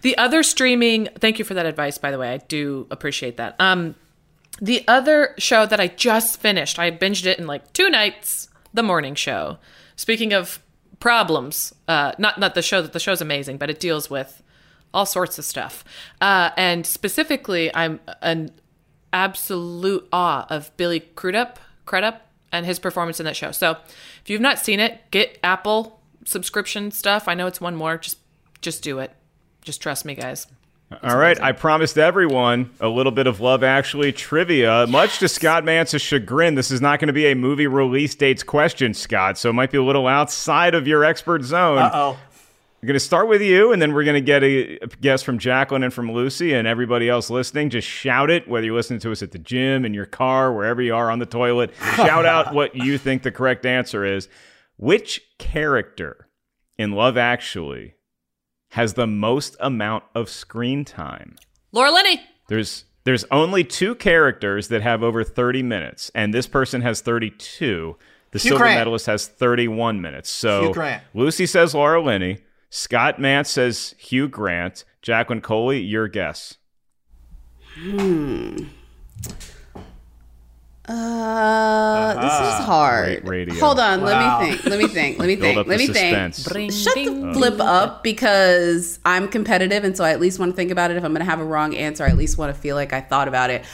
[0.00, 1.08] The other streaming.
[1.20, 2.32] Thank you for that advice, by the way.
[2.34, 3.54] I do appreciate that.
[3.60, 3.94] Um,
[4.60, 8.48] the other show that I just finished, I binged it in like two nights.
[8.74, 9.58] The morning show.
[9.96, 10.61] Speaking of
[11.02, 12.80] problems, uh, not not the show.
[12.80, 14.40] That the show's amazing, but it deals with
[14.94, 15.84] all sorts of stuff.
[16.20, 18.52] Uh, and specifically, I'm an
[19.12, 23.50] absolute awe of Billy Crudup, Crudup, and his performance in that show.
[23.50, 23.78] So,
[24.22, 27.26] if you've not seen it, get Apple subscription stuff.
[27.26, 27.98] I know it's one more.
[27.98, 28.18] Just
[28.60, 29.12] just do it.
[29.60, 30.46] Just trust me, guys.
[31.02, 34.86] All right, I promised everyone a little bit of Love Actually trivia.
[34.88, 38.42] Much to Scott Mantz's chagrin, this is not going to be a movie release dates
[38.42, 41.78] question, Scott, so it might be a little outside of your expert zone.
[41.78, 42.18] Uh-oh.
[42.82, 45.22] We're going to start with you, and then we're going to get a a guess
[45.22, 47.70] from Jacqueline and from Lucy, and everybody else listening.
[47.70, 50.82] Just shout it, whether you're listening to us at the gym, in your car, wherever
[50.82, 51.72] you are on the toilet.
[51.94, 54.28] Shout out what you think the correct answer is.
[54.78, 56.26] Which character
[56.76, 57.94] in Love Actually
[58.72, 61.36] has the most amount of screen time?
[61.72, 62.22] Laura Linney.
[62.48, 67.96] There's there's only two characters that have over 30 minutes, and this person has 32.
[68.30, 68.78] The Hugh silver Grant.
[68.78, 70.30] medalist has 31 minutes.
[70.30, 71.02] So Hugh Grant.
[71.12, 72.38] Lucy says Laura Linney.
[72.70, 74.84] Scott Mantz says Hugh Grant.
[75.02, 76.56] Jacqueline Coley, your guess.
[77.74, 78.56] Hmm.
[80.92, 83.24] Uh, this is hard.
[83.24, 83.54] Great radio.
[83.60, 84.06] Hold on, Wow.
[84.06, 84.64] let me think.
[84.66, 85.18] Let me think.
[85.18, 85.56] Let me think.
[85.56, 86.34] Let the me think.
[86.34, 86.82] suspense.
[86.82, 90.70] Shut the flip up because I'm competitive, and so I at least want to think
[90.70, 90.96] about it.
[90.96, 92.92] If I'm going to have a wrong answer, I at least want to feel like
[92.92, 93.64] I thought about it.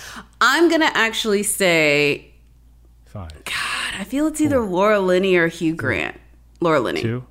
[0.41, 2.31] I'm going to actually say,
[3.07, 6.17] Five, God, I feel it's either Laura Linney or Hugh Grant.
[6.61, 7.03] Laura Linney.
[7.03, 7.25] two,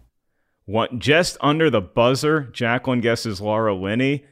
[0.66, 1.00] one.
[1.00, 4.26] Just under the buzzer, Jacqueline guesses Laura Linney.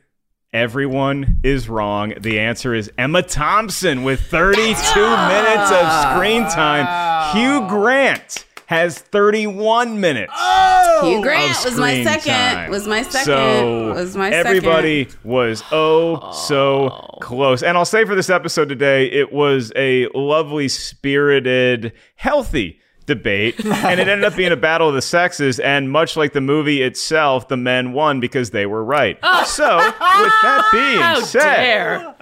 [0.55, 2.13] Everyone is wrong.
[2.17, 5.27] The answer is Emma Thompson with 32 ah!
[5.27, 7.35] minutes of screen time.
[7.35, 10.31] Hugh Grant has 31 minutes.
[10.33, 11.01] Oh!
[11.03, 12.31] Hugh Grant of was my second.
[12.31, 12.71] time.
[12.71, 13.25] Was my second.
[13.25, 17.61] So was my everybody was oh so close.
[17.61, 23.99] And I'll say for this episode today, it was a lovely, spirited, healthy debate, and
[23.99, 25.59] it ended up being a battle of the sexes.
[25.59, 29.17] And much like the movie itself, the men won because they were right.
[29.23, 29.43] Oh.
[29.45, 32.15] So, with that being How said, dare.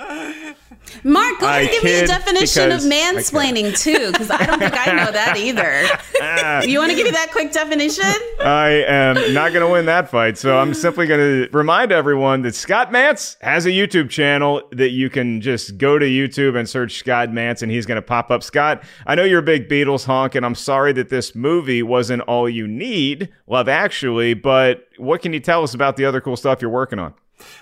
[1.03, 4.60] Mark, go ahead I and give me a definition of mansplaining too, because I don't
[4.60, 6.68] think I know that either.
[6.70, 8.14] you want to give me that quick definition?
[8.40, 10.38] I am not going to win that fight.
[10.38, 14.91] So I'm simply going to remind everyone that Scott Mantz has a YouTube channel that
[14.91, 18.32] you can just go to YouTube and search Scott Mantz and he's going to pop
[18.32, 18.44] up.
[18.44, 22.22] Scott, I know you're a big Beatles honk and I'm sorry that this movie wasn't
[22.24, 26.38] all you need, Love Actually, but what can you tell us about the other cool
[26.38, 27.14] stuff you're working on?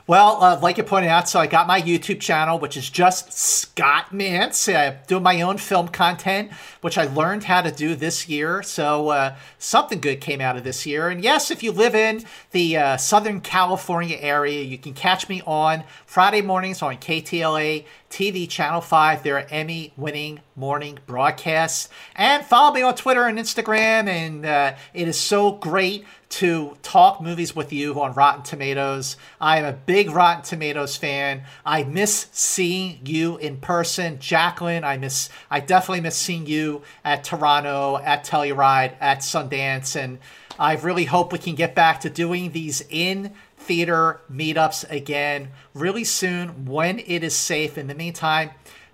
[0.08, 3.32] Well, uh, like you pointed out, so I got my YouTube channel, which is just
[3.32, 4.74] Scott Mantz.
[4.74, 6.52] I do my own film content,
[6.82, 8.64] which I learned how to do this year.
[8.64, 11.10] So uh, something good came out of this year.
[11.10, 15.42] And yes, if you live in the uh, Southern California area, you can catch me
[15.46, 19.24] on Friday mornings on KTLA TV Channel 5.
[19.24, 21.90] their Emmy winning morning broadcasts.
[22.16, 24.08] And follow me on Twitter and Instagram.
[24.08, 29.18] And uh, it is so great to talk movies with you on Rotten Tomatoes.
[29.40, 31.44] I am a big Rotten Tomatoes fan.
[31.66, 34.84] I miss seeing you in person, Jacqueline.
[34.84, 40.20] I miss, I definitely miss seeing you at Toronto, at Telluride, at Sundance, and
[40.60, 43.34] I really hope we can get back to doing these in
[43.72, 47.78] theater meetups again really soon when it is safe.
[47.78, 48.52] In the meantime,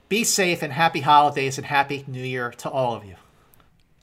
[0.08, 3.16] be safe and happy holidays and happy New Year to all of you.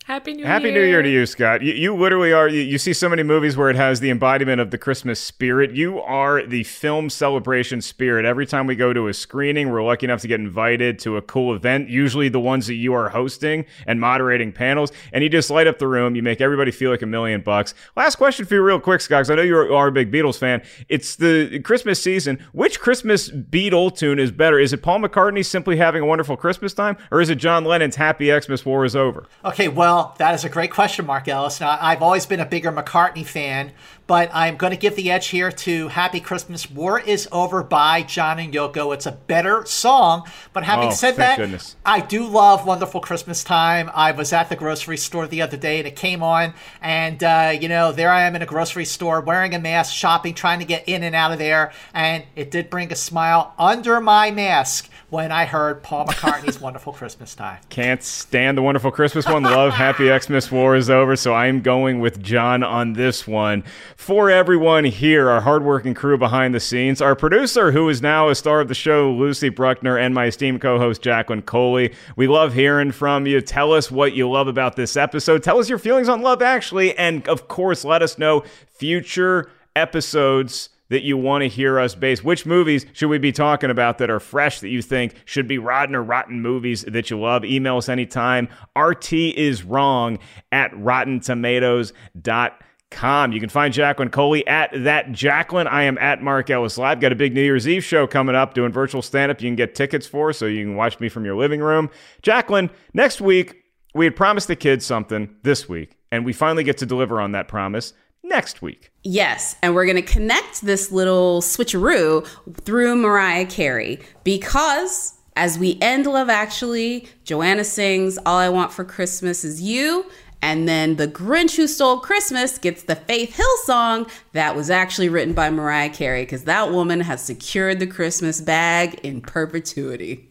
[0.06, 0.74] Happy New Happy Year.
[0.74, 1.62] New Year to you, Scott.
[1.62, 2.46] You, you literally are.
[2.46, 5.70] You, you see so many movies where it has the embodiment of the Christmas spirit.
[5.70, 8.26] You are the film celebration spirit.
[8.26, 11.22] Every time we go to a screening, we're lucky enough to get invited to a
[11.22, 15.48] cool event, usually the ones that you are hosting and moderating panels, and you just
[15.48, 16.14] light up the room.
[16.14, 17.72] You make everybody feel like a million bucks.
[17.96, 20.36] Last question for you, real quick, Scott, 'cause I know you are a big Beatles
[20.36, 20.60] fan.
[20.90, 22.40] It's the Christmas season.
[22.52, 24.58] Which Christmas Beatle tune is better?
[24.58, 27.96] Is it Paul McCartney simply having a wonderful Christmas time, or is it John Lennon's
[27.96, 29.24] Happy Xmas War is Over?
[29.46, 31.60] Okay, well, that is a great question, Mark Ellis.
[31.60, 33.72] Now, I've always been a bigger McCartney fan,
[34.06, 38.02] but I'm going to give the edge here to Happy Christmas War is Over by
[38.02, 38.92] John and Yoko.
[38.94, 41.76] It's a better song, but having Oh, said that, goodness.
[41.84, 43.90] I do love Wonderful Christmas Time.
[43.94, 47.56] I was at the grocery store the other day and it came on, and, uh,
[47.58, 50.64] you know, there I am in a grocery store wearing a mask, shopping, trying to
[50.66, 54.90] get in and out of there, and it did bring a smile under my mask
[55.14, 57.58] when I heard Paul McCartney's Wonderful Christmas Time.
[57.68, 59.44] Can't stand the wonderful Christmas one.
[59.44, 61.14] Love Happy Xmas War is over.
[61.14, 63.62] So I'm going with John on this one.
[63.96, 68.34] For everyone here, our hardworking crew behind the scenes, our producer, who is now a
[68.34, 71.94] star of the show, Lucy Bruckner, and my esteemed co host, Jacqueline Coley.
[72.16, 73.40] We love hearing from you.
[73.40, 75.44] Tell us what you love about this episode.
[75.44, 76.98] Tell us your feelings on Love Actually.
[76.98, 78.42] And of course, let us know
[78.72, 82.22] future episodes that you want to hear us base.
[82.22, 85.58] Which movies should we be talking about that are fresh that you think should be
[85.58, 87.44] rotten or rotten movies that you love?
[87.44, 88.48] Email us anytime.
[88.76, 90.18] RT is wrong
[90.52, 93.32] at rottentomatoes.com.
[93.32, 95.66] You can find Jacqueline Coley at that Jacqueline.
[95.66, 97.00] I am at Mark Ellis Live.
[97.00, 99.40] Got a big New Year's Eve show coming up doing virtual stand up.
[99.40, 101.90] You can get tickets for so you can watch me from your living room.
[102.22, 103.62] Jacqueline, next week,
[103.94, 107.32] we had promised the kids something this week, and we finally get to deliver on
[107.32, 107.94] that promise
[108.24, 108.90] next week.
[109.04, 112.26] Yes, and we're going to connect this little switcheroo
[112.62, 118.84] through Mariah Carey because as we end Love Actually, Joanna sings All I Want for
[118.84, 120.06] Christmas Is You.
[120.42, 125.08] And then The Grinch Who Stole Christmas gets the Faith Hill song that was actually
[125.08, 130.28] written by Mariah Carey because that woman has secured the Christmas bag in perpetuity.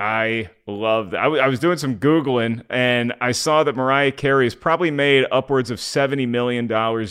[0.00, 1.18] I love that.
[1.20, 4.92] I, w- I was doing some Googling and I saw that Mariah Carey has probably
[4.92, 6.70] made upwards of $70 million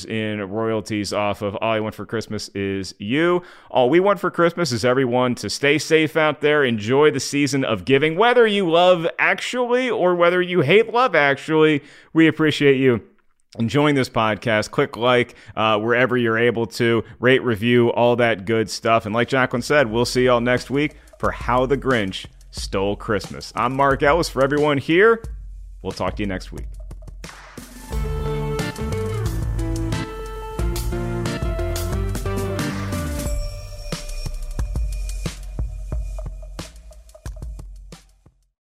[0.09, 3.43] in royalties off of All I Want for Christmas Is You.
[3.69, 7.65] All we want for Christmas is everyone to stay safe out there, enjoy the season
[7.65, 11.83] of giving, whether you love actually or whether you hate love actually.
[12.13, 13.01] We appreciate you
[13.59, 18.69] enjoying this podcast, click like uh, wherever you're able to, rate, review, all that good
[18.69, 19.05] stuff.
[19.05, 22.27] And like Jacqueline said, we'll see y'all next week for How the Grinch
[22.57, 23.53] Stole Christmas.
[23.55, 25.23] I'm Mark Ellis for everyone here.
[25.81, 26.67] We'll talk to you next week.